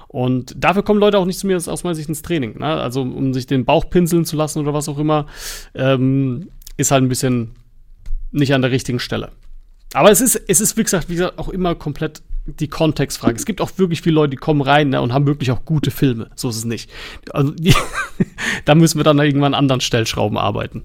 [0.10, 2.60] Und dafür kommen Leute auch nicht zu mir aus meiner Sicht ins Training.
[2.60, 2.66] Ne?
[2.66, 5.28] Also, um sich den Bauch pinseln zu lassen oder was auch immer,
[5.74, 7.52] ähm, ist halt ein bisschen
[8.32, 9.32] nicht an der richtigen Stelle.
[9.94, 13.36] Aber es ist, es ist, wie gesagt, wie gesagt, auch immer komplett die Kontextfrage.
[13.36, 15.92] Es gibt auch wirklich viele Leute, die kommen rein ne, und haben wirklich auch gute
[15.92, 16.30] Filme.
[16.36, 16.90] So ist es nicht.
[17.32, 17.74] Also, die,
[18.66, 20.84] da müssen wir dann irgendwann an anderen Stellschrauben arbeiten.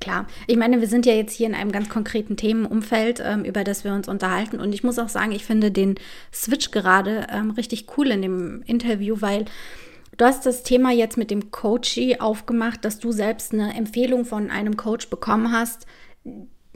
[0.00, 3.64] Klar, ich meine, wir sind ja jetzt hier in einem ganz konkreten Themenumfeld, ähm, über
[3.64, 4.60] das wir uns unterhalten.
[4.60, 5.94] Und ich muss auch sagen, ich finde den
[6.32, 9.46] Switch gerade ähm, richtig cool in dem Interview, weil
[10.16, 14.50] du hast das Thema jetzt mit dem Coachy aufgemacht, dass du selbst eine Empfehlung von
[14.50, 15.86] einem Coach bekommen hast,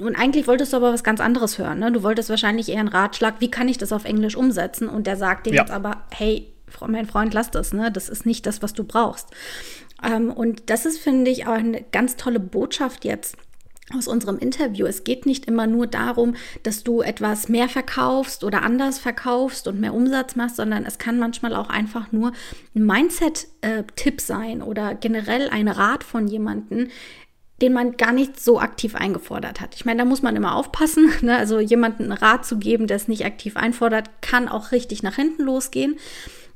[0.01, 1.81] und eigentlich wolltest du aber was ganz anderes hören.
[1.81, 1.91] Ne?
[1.93, 4.89] Du wolltest wahrscheinlich eher einen Ratschlag, wie kann ich das auf Englisch umsetzen?
[4.89, 5.63] Und der sagt dir ja.
[5.63, 6.53] jetzt aber, hey,
[6.87, 7.91] mein Freund, lass das, ne?
[7.91, 9.29] Das ist nicht das, was du brauchst.
[10.03, 13.37] Ähm, und das ist, finde ich, auch eine ganz tolle Botschaft jetzt
[13.97, 14.87] aus unserem Interview.
[14.87, 19.81] Es geht nicht immer nur darum, dass du etwas mehr verkaufst oder anders verkaufst und
[19.81, 22.33] mehr Umsatz machst, sondern es kann manchmal auch einfach nur
[22.75, 26.89] ein Mindset-Tipp sein oder generell ein Rat von jemandem,
[27.61, 29.75] den man gar nicht so aktiv eingefordert hat.
[29.75, 31.11] Ich meine, da muss man immer aufpassen.
[31.21, 31.37] Ne?
[31.37, 35.17] Also jemanden einen Rat zu geben, der es nicht aktiv einfordert, kann auch richtig nach
[35.17, 35.97] hinten losgehen.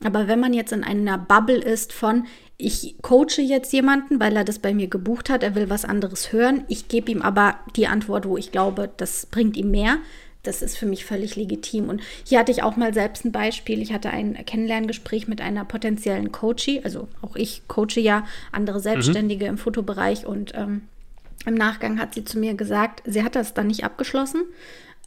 [0.05, 2.27] Aber wenn man jetzt in einer Bubble ist von,
[2.57, 6.33] ich coache jetzt jemanden, weil er das bei mir gebucht hat, er will was anderes
[6.33, 9.99] hören, ich gebe ihm aber die Antwort, wo ich glaube, das bringt ihm mehr,
[10.43, 11.89] das ist für mich völlig legitim.
[11.89, 13.81] Und hier hatte ich auch mal selbst ein Beispiel.
[13.81, 16.81] Ich hatte ein Kennenlerngespräch mit einer potenziellen Coachie.
[16.83, 18.83] Also auch ich coache ja andere mhm.
[18.83, 19.51] Selbstständige mhm.
[19.51, 20.83] im Fotobereich und ähm,
[21.47, 24.45] im Nachgang hat sie zu mir gesagt, sie hat das dann nicht abgeschlossen,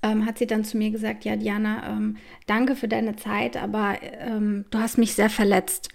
[0.03, 3.97] ähm, hat sie dann zu mir gesagt, ja Diana, ähm, danke für deine Zeit, aber
[4.01, 5.89] ähm, du hast mich sehr verletzt.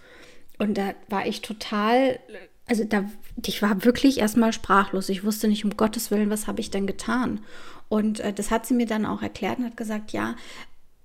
[0.59, 2.18] Und da war ich total,
[2.66, 3.05] also da,
[3.45, 5.09] ich war wirklich erstmal sprachlos.
[5.09, 7.41] Ich wusste nicht, um Gottes Willen, was habe ich denn getan?
[7.88, 10.36] Und äh, das hat sie mir dann auch erklärt und hat gesagt, ja,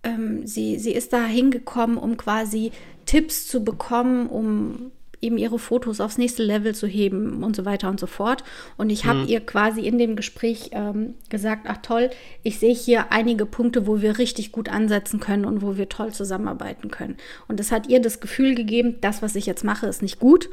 [0.03, 2.71] ähm, sie, sie ist da hingekommen, um quasi
[3.05, 4.91] Tipps zu bekommen, um
[5.25, 8.43] eben ihre Fotos aufs nächste Level zu heben und so weiter und so fort.
[8.77, 9.27] Und ich habe mhm.
[9.27, 12.09] ihr quasi in dem Gespräch ähm, gesagt, ach toll,
[12.43, 16.13] ich sehe hier einige Punkte, wo wir richtig gut ansetzen können und wo wir toll
[16.13, 17.17] zusammenarbeiten können.
[17.47, 20.49] Und das hat ihr das Gefühl gegeben, das, was ich jetzt mache, ist nicht gut.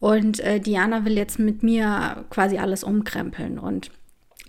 [0.00, 3.58] Und äh, Diana will jetzt mit mir quasi alles umkrempeln.
[3.58, 3.90] Und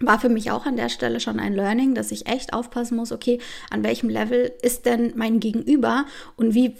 [0.01, 3.11] war für mich auch an der Stelle schon ein Learning, dass ich echt aufpassen muss,
[3.11, 6.05] okay, an welchem Level ist denn mein Gegenüber
[6.36, 6.76] und wie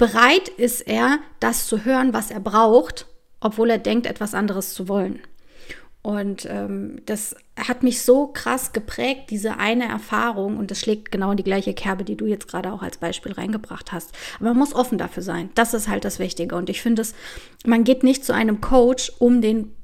[0.00, 3.06] bereit ist er, das zu hören, was er braucht,
[3.38, 5.20] obwohl er denkt, etwas anderes zu wollen.
[6.02, 10.56] Und ähm, das hat mich so krass geprägt, diese eine Erfahrung.
[10.56, 13.32] Und das schlägt genau in die gleiche Kerbe, die du jetzt gerade auch als Beispiel
[13.32, 14.12] reingebracht hast.
[14.36, 15.50] Aber man muss offen dafür sein.
[15.54, 16.56] Das ist halt das Wichtige.
[16.56, 17.14] Und ich finde es,
[17.66, 19.76] man geht nicht zu einem Coach, um den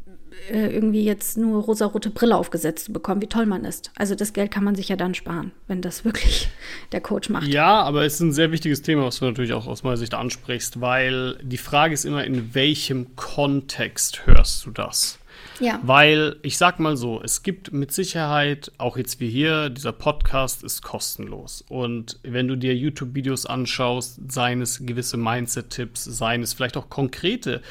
[0.50, 3.90] äh, irgendwie jetzt nur rosarote Brille aufgesetzt zu bekommen, wie toll man ist.
[3.96, 6.48] Also das Geld kann man sich ja dann sparen, wenn das wirklich
[6.92, 7.46] der Coach macht.
[7.48, 10.14] Ja, aber es ist ein sehr wichtiges Thema, was du natürlich auch aus meiner Sicht
[10.14, 15.18] ansprichst, weil die Frage ist immer, in welchem Kontext hörst du das?
[15.60, 15.80] Ja.
[15.82, 20.62] Weil ich sag mal so, es gibt mit Sicherheit, auch jetzt wie hier, dieser Podcast
[20.62, 21.64] ist kostenlos.
[21.68, 27.62] Und wenn du dir YouTube-Videos anschaust, seien es gewisse Mindset-Tipps, seien es vielleicht auch konkrete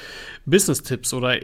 [0.46, 1.38] Business-Tipps oder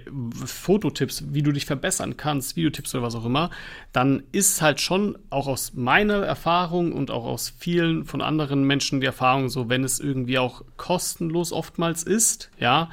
[0.46, 3.52] Fototipps, wie du dich verbessern kannst, Videotipps oder was auch immer,
[3.94, 9.02] dann ist halt schon auch aus meiner Erfahrung und auch aus vielen von anderen Menschen
[9.02, 12.90] die Erfahrung so, wenn es irgendwie auch kostenlos oftmals ist, ja,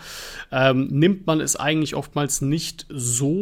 [0.53, 3.38] ähm, nimmt man es eigentlich oftmals nicht so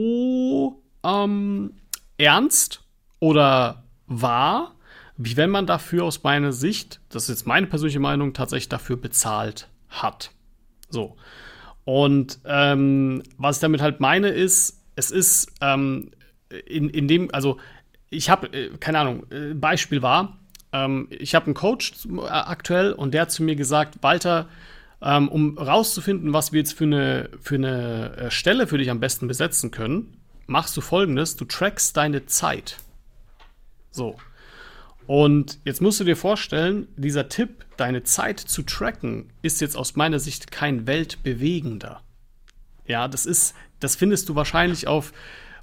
[1.05, 1.74] ähm,
[2.18, 2.82] ernst
[3.20, 4.74] oder wahr,
[5.16, 8.97] wie wenn man dafür aus meiner Sicht, das ist jetzt meine persönliche Meinung, tatsächlich dafür
[8.97, 10.30] bezahlt hat.
[10.90, 11.16] So.
[11.84, 16.11] Und ähm, was ich damit halt meine, ist, es ist ähm,
[16.66, 17.59] in, in dem, also
[18.11, 20.38] ich habe, äh, keine Ahnung, äh, Beispiel war,
[20.72, 24.49] ähm, ich habe einen Coach äh, aktuell und der hat zu mir gesagt, Walter,
[25.03, 29.01] ähm, um rauszufinden, was wir jetzt für eine, für eine äh, Stelle für dich am
[29.01, 30.16] besten besetzen können,
[30.47, 32.78] machst du folgendes: Du trackst deine Zeit.
[33.90, 34.16] So.
[35.07, 39.94] Und jetzt musst du dir vorstellen, dieser Tipp, deine Zeit zu tracken, ist jetzt aus
[39.94, 42.03] meiner Sicht kein weltbewegender.
[42.86, 45.12] Ja, das ist, das findest du wahrscheinlich auf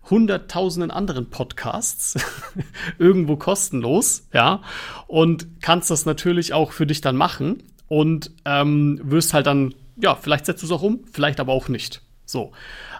[0.09, 2.15] hunderttausenden anderen Podcasts
[2.99, 4.61] irgendwo kostenlos, ja,
[5.07, 7.63] und kannst das natürlich auch für dich dann machen
[7.93, 11.69] und ähm, wirst halt dann, ja, vielleicht setzt du es auch um, vielleicht aber auch
[11.69, 12.01] nicht.
[12.25, 12.51] So.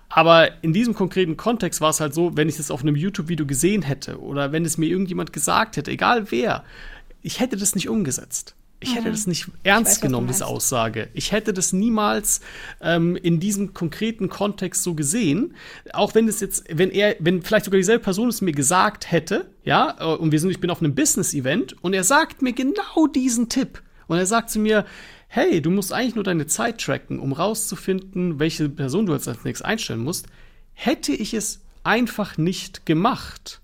[0.08, 3.48] Aber in diesem konkreten Kontext war es halt so, wenn ich das auf einem YouTube-Video
[3.48, 6.64] gesehen hätte oder wenn es mir irgendjemand gesagt hätte, egal wer,
[7.24, 8.54] ich hätte das nicht umgesetzt.
[8.82, 9.14] Ich hätte mhm.
[9.14, 11.10] das nicht ernst weiß, genommen, diese Aussage.
[11.16, 12.42] Ich hätte das niemals
[12.80, 15.56] ähm, in diesem konkreten Kontext so gesehen.
[15.94, 19.50] Auch wenn es jetzt, wenn er, wenn vielleicht sogar dieselbe Person es mir gesagt hätte,
[19.64, 23.08] ja, äh, und wir sind, ich bin auf einem Business-Event und er sagt mir genau
[23.08, 23.82] diesen Tipp.
[24.08, 24.86] Und er sagt zu mir,
[25.28, 29.44] hey, du musst eigentlich nur deine Zeit tracken, um rauszufinden, welche Person du jetzt als
[29.44, 30.28] nächstes einstellen musst.
[30.74, 33.62] Hätte ich es einfach nicht gemacht.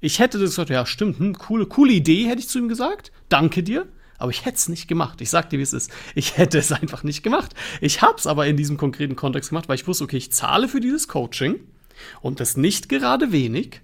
[0.00, 3.12] Ich hätte das gesagt, ja, stimmt, hm, coole, coole Idee, hätte ich zu ihm gesagt.
[3.28, 3.86] Danke dir.
[4.18, 5.20] Aber ich hätte es nicht gemacht.
[5.20, 5.90] Ich sag dir, wie es ist.
[6.14, 7.54] Ich hätte es einfach nicht gemacht.
[7.80, 10.68] Ich habe es aber in diesem konkreten Kontext gemacht, weil ich wusste, okay, ich zahle
[10.68, 11.60] für dieses Coaching
[12.20, 13.80] und das nicht gerade wenig.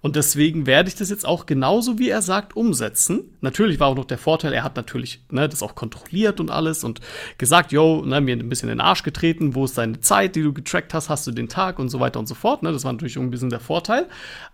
[0.00, 3.36] Und deswegen werde ich das jetzt auch genauso, wie er sagt, umsetzen.
[3.40, 6.84] Natürlich war auch noch der Vorteil, er hat natürlich ne, das auch kontrolliert und alles
[6.84, 7.00] und
[7.38, 10.42] gesagt, yo, ne, mir ein bisschen in den Arsch getreten, wo ist deine Zeit, die
[10.42, 12.62] du getrackt hast, hast du den Tag und so weiter und so fort.
[12.62, 12.72] Ne?
[12.72, 14.06] Das war natürlich ein bisschen der Vorteil.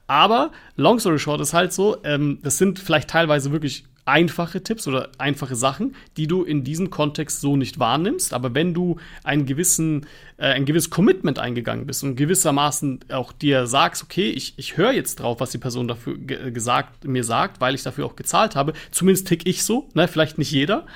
[0.07, 4.89] Aber long story short ist halt so, ähm, das sind vielleicht teilweise wirklich einfache Tipps
[4.89, 8.35] oder einfache Sachen, die du in diesem Kontext so nicht wahrnimmst.
[8.35, 10.07] Aber wenn du einen gewissen,
[10.39, 14.93] äh, ein gewisses Commitment eingegangen bist und gewissermaßen auch dir sagst, okay, ich, ich höre
[14.93, 18.73] jetzt drauf, was die Person dafür gesagt, mir sagt, weil ich dafür auch gezahlt habe,
[18.91, 20.87] zumindest tick ich so, ne, vielleicht nicht jeder,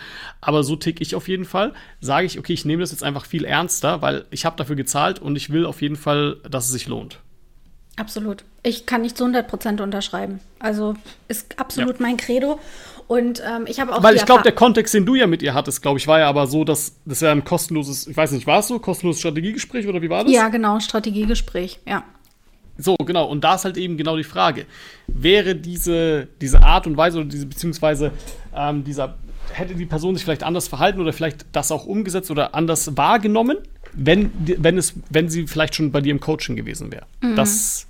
[0.40, 3.24] aber so tick ich auf jeden Fall, sage ich, okay, ich nehme das jetzt einfach
[3.24, 6.72] viel ernster, weil ich habe dafür gezahlt und ich will auf jeden Fall, dass es
[6.72, 7.20] sich lohnt.
[7.96, 8.44] Absolut.
[8.62, 10.40] Ich kann nicht zu 100 Prozent unterschreiben.
[10.58, 10.94] Also
[11.28, 12.02] ist absolut ja.
[12.02, 12.60] mein Credo.
[13.08, 14.02] Und ähm, ich habe auch.
[14.02, 16.28] Weil ich glaube, der Kontext, den du ja mit ihr hattest, glaube ich, war ja
[16.28, 18.78] aber so, dass das ja ein kostenloses, ich weiß nicht, war es so?
[18.78, 20.32] Kostenloses Strategiegespräch oder wie war das?
[20.32, 22.04] Ja, genau, Strategiegespräch, ja.
[22.78, 23.26] So, genau.
[23.26, 24.66] Und da ist halt eben genau die Frage.
[25.06, 28.10] Wäre diese, diese Art und Weise oder diese, beziehungsweise
[28.54, 29.16] ähm, dieser,
[29.52, 33.58] hätte die Person sich vielleicht anders verhalten oder vielleicht das auch umgesetzt oder anders wahrgenommen,
[33.92, 37.06] wenn, wenn, es, wenn sie vielleicht schon bei dir im Coaching gewesen wäre?
[37.22, 37.36] Mhm.
[37.36, 37.86] Das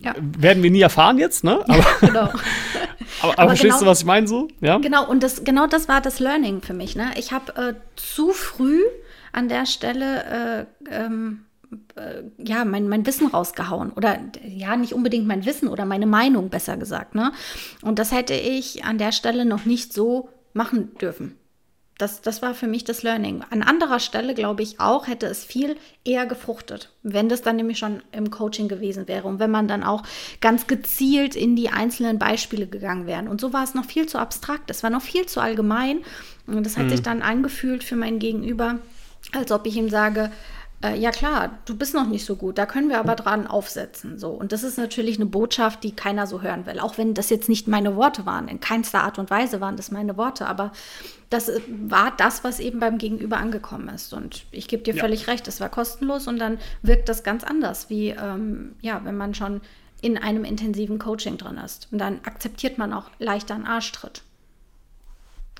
[0.00, 0.14] ja.
[0.18, 1.64] werden wir nie erfahren jetzt, ne?
[1.68, 2.30] Aber, genau.
[3.22, 4.48] Aber, aber, aber verstehst genau, du, was ich meine so?
[4.60, 4.78] Ja?
[4.78, 6.96] Genau, und das, genau das war das Learning für mich.
[6.96, 7.10] Ne?
[7.16, 8.80] Ich habe äh, zu früh
[9.32, 11.44] an der Stelle äh, ähm,
[11.96, 13.90] äh, ja, mein, mein Wissen rausgehauen.
[13.92, 17.14] Oder ja, nicht unbedingt mein Wissen oder meine Meinung, besser gesagt.
[17.14, 17.32] Ne?
[17.82, 21.36] Und das hätte ich an der Stelle noch nicht so machen dürfen.
[22.00, 23.44] Das, das war für mich das Learning.
[23.50, 27.78] An anderer Stelle, glaube ich, auch hätte es viel eher gefruchtet, wenn das dann nämlich
[27.78, 30.02] schon im Coaching gewesen wäre und wenn man dann auch
[30.40, 33.28] ganz gezielt in die einzelnen Beispiele gegangen wäre.
[33.28, 35.98] Und so war es noch viel zu abstrakt, es war noch viel zu allgemein.
[36.46, 36.90] Und das hat mhm.
[36.90, 38.78] sich dann angefühlt für mein Gegenüber,
[39.32, 40.32] als ob ich ihm sage,
[40.82, 44.18] äh, ja klar, du bist noch nicht so gut, da können wir aber dran aufsetzen.
[44.18, 44.30] So.
[44.30, 46.80] Und das ist natürlich eine Botschaft, die keiner so hören will.
[46.80, 49.90] Auch wenn das jetzt nicht meine Worte waren, in keinster Art und Weise waren das
[49.90, 50.72] meine Worte, aber
[51.28, 54.14] das äh, war das, was eben beim Gegenüber angekommen ist.
[54.14, 55.00] Und ich gebe dir ja.
[55.00, 59.16] völlig recht, es war kostenlos und dann wirkt das ganz anders, wie ähm, ja, wenn
[59.16, 59.60] man schon
[60.00, 61.88] in einem intensiven Coaching drin ist.
[61.92, 64.22] Und dann akzeptiert man auch leichter einen Arschtritt.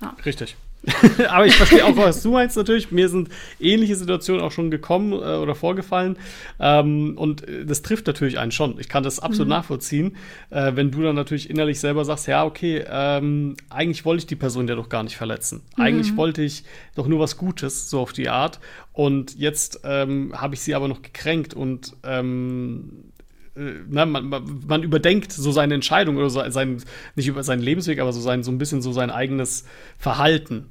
[0.00, 0.16] Ja.
[0.24, 0.56] Richtig.
[1.28, 2.90] Aber ich verstehe auch, was du meinst natürlich.
[2.90, 3.28] Mir sind
[3.58, 6.16] ähnliche Situationen auch schon gekommen äh, oder vorgefallen.
[6.58, 8.78] Ähm, und äh, das trifft natürlich einen schon.
[8.80, 9.54] Ich kann das absolut mhm.
[9.54, 10.16] nachvollziehen.
[10.48, 14.36] Äh, wenn du dann natürlich innerlich selber sagst, ja, okay, ähm, eigentlich wollte ich die
[14.36, 15.62] Person ja doch gar nicht verletzen.
[15.76, 15.82] Mhm.
[15.82, 16.64] Eigentlich wollte ich
[16.94, 18.58] doch nur was Gutes, so auf die Art.
[18.92, 23.09] Und jetzt ähm, habe ich sie aber noch gekränkt und ähm, äh,
[23.54, 24.28] na, man,
[24.66, 26.82] man, überdenkt so seine Entscheidung oder so sein,
[27.16, 29.64] nicht über seinen Lebensweg, aber so sein, so ein bisschen so sein eigenes
[29.98, 30.66] Verhalten.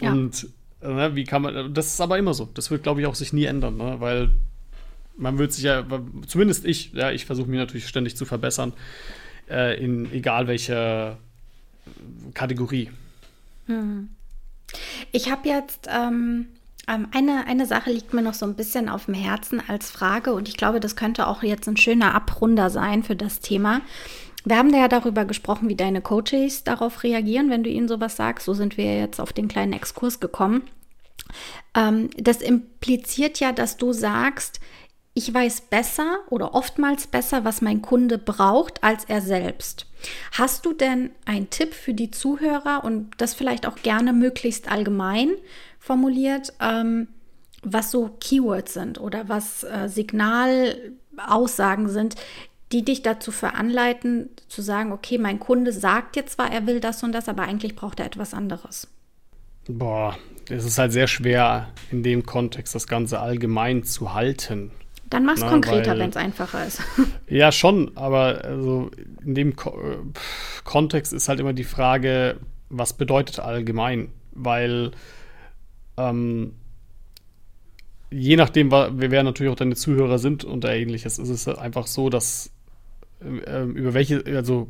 [0.00, 0.10] Ja.
[0.10, 0.48] Und
[0.82, 2.48] äh, ne, wie kann man, das ist aber immer so.
[2.54, 3.96] Das wird, glaube ich, auch sich nie ändern, ne?
[4.00, 4.30] weil
[5.16, 5.84] man wird sich ja,
[6.26, 8.72] zumindest ich, ja, ich versuche mich natürlich ständig zu verbessern,
[9.48, 11.18] äh, in egal welcher
[12.34, 12.90] Kategorie.
[13.66, 14.08] Hm.
[15.12, 16.46] Ich habe jetzt ähm,
[16.86, 20.48] eine, eine Sache liegt mir noch so ein bisschen auf dem Herzen als Frage und
[20.48, 23.80] ich glaube, das könnte auch jetzt ein schöner Abrunder sein für das Thema.
[24.44, 28.46] Wir haben ja darüber gesprochen, wie deine Coaches darauf reagieren, wenn du ihnen sowas sagst.
[28.46, 30.62] So sind wir jetzt auf den kleinen Exkurs gekommen.
[31.74, 34.60] Ähm, das impliziert ja, dass du sagst,
[35.16, 39.86] ich weiß besser oder oftmals besser, was mein Kunde braucht, als er selbst.
[40.32, 45.30] Hast du denn einen Tipp für die Zuhörer und das vielleicht auch gerne möglichst allgemein
[45.80, 47.08] formuliert, ähm,
[47.62, 52.16] was so Keywords sind oder was äh, Signalaussagen sind,
[52.72, 57.02] die dich dazu veranleiten, zu sagen, okay, mein Kunde sagt jetzt zwar, er will das
[57.02, 58.88] und das, aber eigentlich braucht er etwas anderes.
[59.66, 60.18] Boah,
[60.50, 64.72] es ist halt sehr schwer, in dem Kontext das Ganze allgemein zu halten.
[65.08, 66.80] Dann mach's Na, konkreter, wenn es einfacher ist.
[67.28, 68.90] Ja, schon, aber also
[69.24, 69.76] in dem Ko
[70.64, 72.38] Kontext ist halt immer die Frage,
[72.68, 74.08] was bedeutet allgemein?
[74.32, 74.92] Weil
[75.96, 76.54] ähm,
[78.10, 82.50] je nachdem, wer natürlich auch deine Zuhörer sind und ähnliches, ist es einfach so, dass
[83.20, 84.68] äh, über welche, also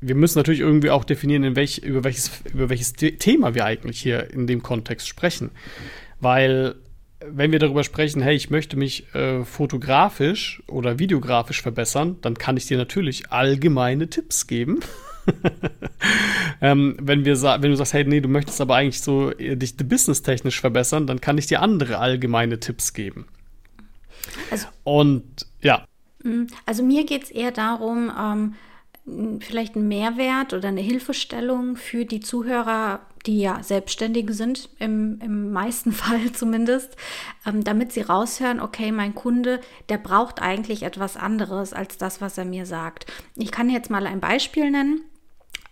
[0.00, 4.00] wir müssen natürlich irgendwie auch definieren, in welch, über, welches, über welches Thema wir eigentlich
[4.00, 5.50] hier in dem Kontext sprechen.
[6.20, 6.74] Weil,
[7.30, 12.56] wenn wir darüber sprechen, hey, ich möchte mich äh, fotografisch oder videografisch verbessern, dann kann
[12.56, 14.80] ich dir natürlich allgemeine Tipps geben.
[16.60, 19.76] ähm, wenn, wir wenn du sagst, hey, nee, du möchtest aber eigentlich so äh, dich
[19.76, 23.26] businesstechnisch verbessern, dann kann ich dir andere allgemeine Tipps geben.
[24.50, 25.86] Also, Und ja.
[26.22, 26.48] Mhm.
[26.66, 28.54] Also mir geht es eher darum, ähm,
[29.40, 35.52] vielleicht einen Mehrwert oder eine Hilfestellung für die Zuhörer, die ja Selbstständige sind, im, im
[35.52, 36.96] meisten Fall zumindest,
[37.46, 42.38] ähm, damit sie raushören, okay, mein Kunde, der braucht eigentlich etwas anderes als das, was
[42.38, 43.06] er mir sagt.
[43.36, 45.02] Ich kann jetzt mal ein Beispiel nennen.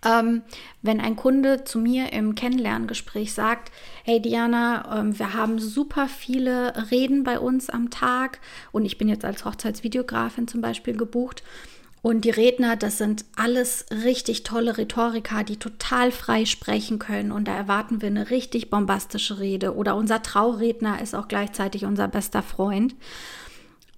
[0.04, 0.42] Ähm,
[0.82, 3.70] wenn ein Kunde zu mir im Kennenlerngespräch sagt,
[4.02, 8.40] hey Diana, ähm, wir haben super viele Reden bei uns am Tag
[8.72, 11.44] und ich bin jetzt als Hochzeitsvideografin zum Beispiel gebucht.
[12.02, 17.30] Und die Redner, das sind alles richtig tolle Rhetoriker, die total frei sprechen können.
[17.30, 19.76] Und da erwarten wir eine richtig bombastische Rede.
[19.76, 22.96] Oder unser Trauredner ist auch gleichzeitig unser bester Freund.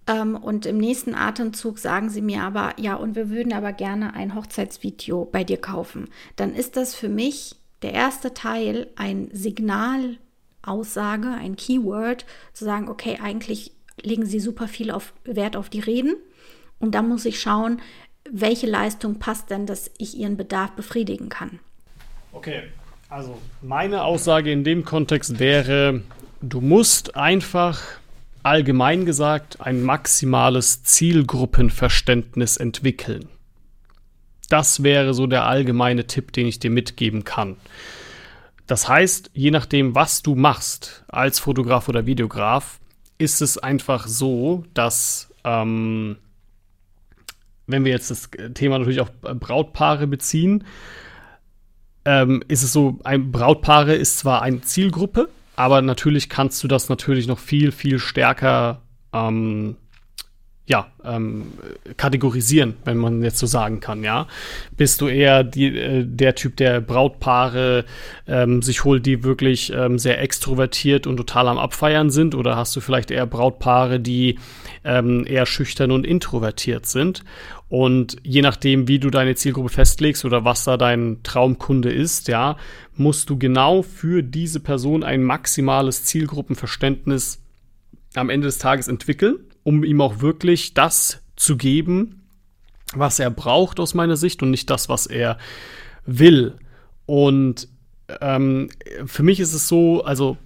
[0.07, 4.13] Ähm, und im nächsten Atemzug sagen sie mir aber, ja, und wir würden aber gerne
[4.13, 6.11] ein Hochzeitsvideo bei dir kaufen.
[6.37, 13.19] Dann ist das für mich der erste Teil ein Signalaussage, ein Keyword, zu sagen, okay,
[13.23, 16.17] eigentlich legen sie super viel auf, Wert auf die Reden.
[16.79, 17.81] Und da muss ich schauen,
[18.31, 21.61] welche Leistung passt denn, dass ich ihren Bedarf befriedigen kann.
[22.33, 22.65] Okay,
[23.09, 26.03] also meine Aussage in dem Kontext wäre,
[26.41, 27.81] du musst einfach
[28.43, 33.29] allgemein gesagt ein maximales Zielgruppenverständnis entwickeln.
[34.49, 37.57] Das wäre so der allgemeine Tipp, den ich dir mitgeben kann.
[38.67, 42.79] Das heißt, je nachdem, was du machst als Fotograf oder Videograf,
[43.19, 46.17] ist es einfach so, dass ähm,
[47.67, 50.65] wenn wir jetzt das Thema natürlich auf Brautpaare beziehen,
[52.05, 56.89] ähm, ist es so, ein Brautpaare ist zwar eine Zielgruppe, aber natürlich kannst du das
[56.89, 59.77] natürlich noch viel, viel stärker ähm,
[60.67, 61.53] ja, ähm,
[61.99, 64.27] kategorisieren, wenn man jetzt so sagen kann, ja.
[64.75, 67.85] Bist du eher die, äh, der Typ, der Brautpaare
[68.27, 72.35] ähm, sich holt, die wirklich ähm, sehr extrovertiert und total am Abfeiern sind?
[72.35, 74.39] Oder hast du vielleicht eher Brautpaare, die
[74.85, 77.25] ähm, eher schüchtern und introvertiert sind?
[77.69, 82.57] Und je nachdem, wie du deine Zielgruppe festlegst oder was da dein Traumkunde ist, ja,
[82.97, 87.43] musst du genau für diese Person ein maximales Zielgruppenverständnis
[88.15, 92.23] am Ende des Tages entwickeln um ihm auch wirklich das zu geben,
[92.95, 95.39] was er braucht aus meiner Sicht und nicht das, was er
[96.07, 96.55] will.
[97.07, 97.69] Und
[98.21, 98.69] ähm,
[99.07, 100.37] für mich ist es so, also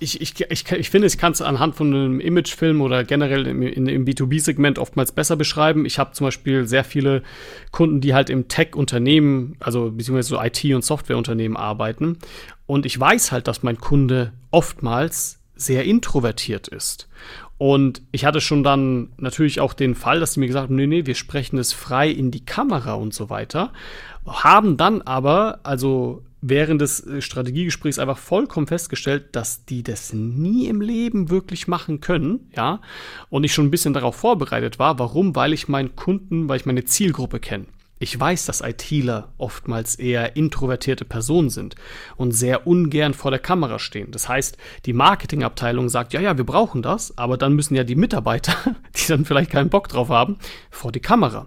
[0.00, 3.62] ich, ich, ich, ich finde, ich kann es anhand von einem Imagefilm oder generell im,
[3.62, 5.84] im B2B-Segment oftmals besser beschreiben.
[5.84, 7.22] Ich habe zum Beispiel sehr viele
[7.70, 12.18] Kunden, die halt im Tech-Unternehmen, also beziehungsweise so IT- und Softwareunternehmen arbeiten.
[12.66, 17.06] Und ich weiß halt, dass mein Kunde oftmals sehr introvertiert ist.
[17.60, 20.86] Und ich hatte schon dann natürlich auch den Fall, dass die mir gesagt haben, nee,
[20.86, 23.74] nee, wir sprechen es frei in die Kamera und so weiter.
[24.26, 30.68] Haben dann aber, also während des äh, Strategiegesprächs einfach vollkommen festgestellt, dass die das nie
[30.68, 32.80] im Leben wirklich machen können, ja.
[33.28, 34.98] Und ich schon ein bisschen darauf vorbereitet war.
[34.98, 35.36] Warum?
[35.36, 37.66] Weil ich meinen Kunden, weil ich meine Zielgruppe kenne.
[38.02, 41.74] Ich weiß, dass ITler oftmals eher introvertierte Personen sind
[42.16, 44.10] und sehr ungern vor der Kamera stehen.
[44.10, 47.96] Das heißt, die Marketingabteilung sagt, ja, ja, wir brauchen das, aber dann müssen ja die
[47.96, 48.54] Mitarbeiter,
[48.96, 50.38] die dann vielleicht keinen Bock drauf haben,
[50.70, 51.46] vor die Kamera.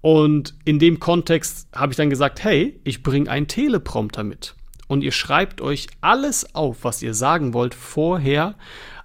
[0.00, 4.54] Und in dem Kontext habe ich dann gesagt, hey, ich bringe einen Teleprompter mit.
[4.88, 8.54] Und ihr schreibt euch alles auf, was ihr sagen wollt, vorher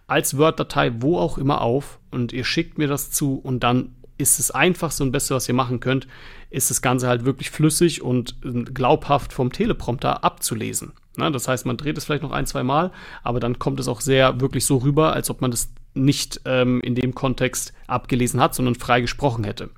[0.08, 2.00] als Word-Datei, wo auch immer auf.
[2.12, 5.54] Und ihr schickt mir das zu und dann ist es einfachste und beste, was ihr
[5.54, 6.08] machen könnt,
[6.50, 10.94] ist das Ganze halt wirklich flüssig und äh, glaubhaft vom Teleprompter abzulesen.
[11.18, 12.92] Na, das heißt, man dreht es vielleicht noch ein, zwei Mal,
[13.24, 16.80] aber dann kommt es auch sehr wirklich so rüber, als ob man das nicht ähm,
[16.82, 19.70] in dem Kontext abgelesen hat, sondern frei gesprochen hätte.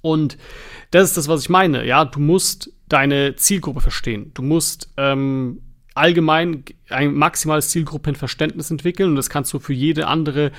[0.00, 0.36] Und
[0.90, 1.86] das ist das, was ich meine.
[1.86, 4.32] Ja, du musst deine Zielgruppe verstehen.
[4.34, 5.62] Du musst ähm,
[5.94, 10.52] allgemein ein maximales Zielgruppenverständnis entwickeln und das kannst du für jede andere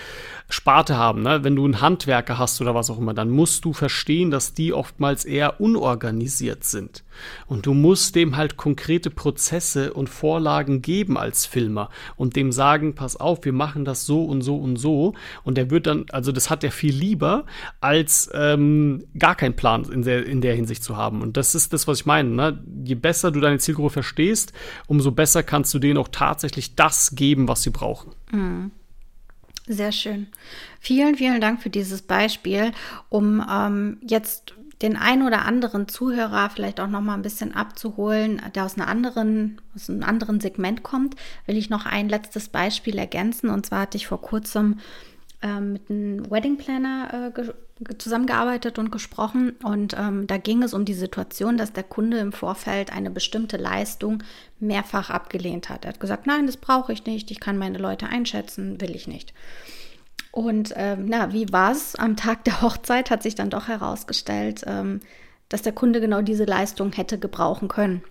[0.49, 1.23] Sparte haben.
[1.23, 1.43] Ne?
[1.43, 4.73] Wenn du einen Handwerker hast oder was auch immer, dann musst du verstehen, dass die
[4.73, 7.03] oftmals eher unorganisiert sind.
[7.47, 12.93] Und du musst dem halt konkrete Prozesse und Vorlagen geben als Filmer und dem sagen,
[12.93, 15.13] pass auf, wir machen das so und so und so.
[15.43, 17.45] Und der wird dann, also das hat er viel lieber,
[17.79, 21.21] als ähm, gar keinen Plan in der, in der Hinsicht zu haben.
[21.21, 22.29] Und das ist das, was ich meine.
[22.29, 22.63] Ne?
[22.83, 24.53] Je besser du deine Zielgruppe verstehst,
[24.87, 28.13] umso besser kannst du denen auch tatsächlich das geben, was sie brauchen.
[28.31, 28.71] Mhm.
[29.67, 30.27] Sehr schön.
[30.79, 32.71] Vielen, vielen Dank für dieses Beispiel,
[33.09, 38.41] um ähm, jetzt den einen oder anderen Zuhörer vielleicht auch noch mal ein bisschen abzuholen,
[38.53, 42.97] der aus, einer anderen, aus einem anderen Segment kommt, will ich noch ein letztes Beispiel
[42.97, 43.49] ergänzen.
[43.49, 44.79] Und zwar hatte ich vor kurzem
[45.41, 47.53] äh, mit einem Wedding Planner äh,
[47.97, 49.51] zusammengearbeitet und gesprochen.
[49.63, 53.57] Und ähm, da ging es um die Situation, dass der Kunde im Vorfeld eine bestimmte
[53.57, 54.23] Leistung
[54.59, 55.85] mehrfach abgelehnt hat.
[55.85, 59.07] Er hat gesagt, nein, das brauche ich nicht, ich kann meine Leute einschätzen, will ich
[59.07, 59.33] nicht.
[60.31, 61.95] Und ähm, na, wie war es?
[61.95, 64.99] Am Tag der Hochzeit hat sich dann doch herausgestellt, ähm,
[65.49, 68.03] dass der Kunde genau diese Leistung hätte gebrauchen können.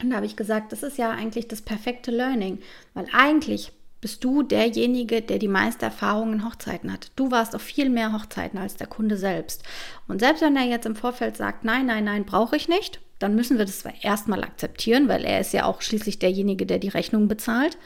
[0.00, 2.58] Und da habe ich gesagt, das ist ja eigentlich das perfekte Learning,
[2.94, 3.72] weil eigentlich
[4.04, 7.10] bist du derjenige, der die meiste Erfahrung in Hochzeiten hat.
[7.16, 9.62] Du warst auf viel mehr Hochzeiten als der Kunde selbst.
[10.08, 13.34] Und selbst wenn er jetzt im Vorfeld sagt, nein, nein, nein, brauche ich nicht, dann
[13.34, 17.28] müssen wir das erstmal akzeptieren, weil er ist ja auch schließlich derjenige, der die Rechnung
[17.28, 17.78] bezahlt.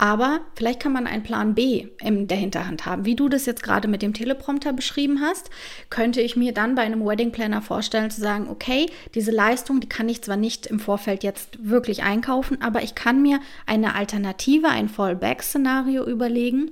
[0.00, 3.04] Aber vielleicht kann man einen Plan B in der Hinterhand haben.
[3.04, 5.50] Wie du das jetzt gerade mit dem Teleprompter beschrieben hast,
[5.90, 8.86] könnte ich mir dann bei einem Wedding Planner vorstellen zu sagen, okay,
[9.16, 13.22] diese Leistung, die kann ich zwar nicht im Vorfeld jetzt wirklich einkaufen, aber ich kann
[13.22, 16.70] mir eine Alternative, ein Fallback-Szenario überlegen,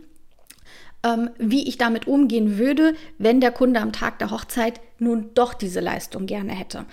[1.03, 5.53] ähm, wie ich damit umgehen würde, wenn der Kunde am Tag der Hochzeit nun doch
[5.53, 6.87] diese Leistung gerne hätte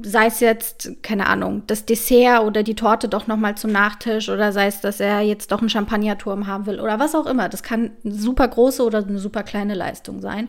[0.00, 4.52] sei es jetzt, keine Ahnung, das Dessert oder die Torte doch nochmal zum Nachtisch oder
[4.52, 7.48] sei es, dass er jetzt doch einen Champagnerturm haben will oder was auch immer.
[7.48, 10.48] Das kann eine super große oder eine super kleine Leistung sein.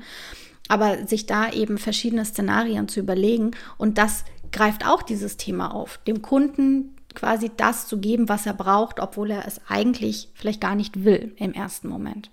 [0.70, 4.24] Aber sich da eben verschiedene Szenarien zu überlegen und das
[4.54, 9.32] greift auch dieses Thema auf, dem Kunden quasi das zu geben, was er braucht, obwohl
[9.32, 12.32] er es eigentlich vielleicht gar nicht will im ersten Moment.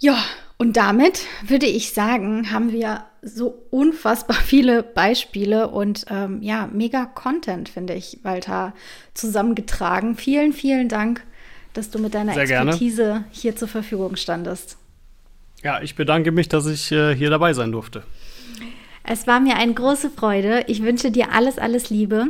[0.00, 0.18] Ja,
[0.58, 7.06] und damit würde ich sagen, haben wir so unfassbar viele Beispiele und ähm, ja, mega
[7.06, 8.74] Content, finde ich, Walter,
[9.14, 10.16] zusammengetragen.
[10.16, 11.22] Vielen, vielen Dank,
[11.74, 13.24] dass du mit deiner Sehr Expertise gerne.
[13.30, 14.78] hier zur Verfügung standest.
[15.62, 18.02] Ja, ich bedanke mich, dass ich äh, hier dabei sein durfte.
[19.04, 20.64] Es war mir eine große Freude.
[20.66, 22.28] Ich wünsche dir alles, alles Liebe.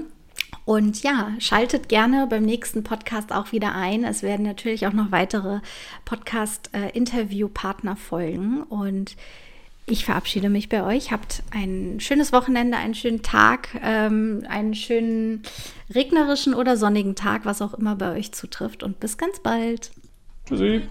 [0.68, 4.04] Und ja, schaltet gerne beim nächsten Podcast auch wieder ein.
[4.04, 5.60] Es werden natürlich auch noch weitere
[6.04, 8.64] Podcast-Interviewpartner folgen.
[8.64, 9.16] Und
[9.86, 11.10] ich verabschiede mich bei euch.
[11.10, 15.42] Habt ein schönes Wochenende, einen schönen Tag, ähm, einen schönen
[15.94, 18.82] regnerischen oder sonnigen Tag, was auch immer bei euch zutrifft.
[18.82, 19.90] Und bis ganz bald.
[20.46, 20.82] Tschüssi.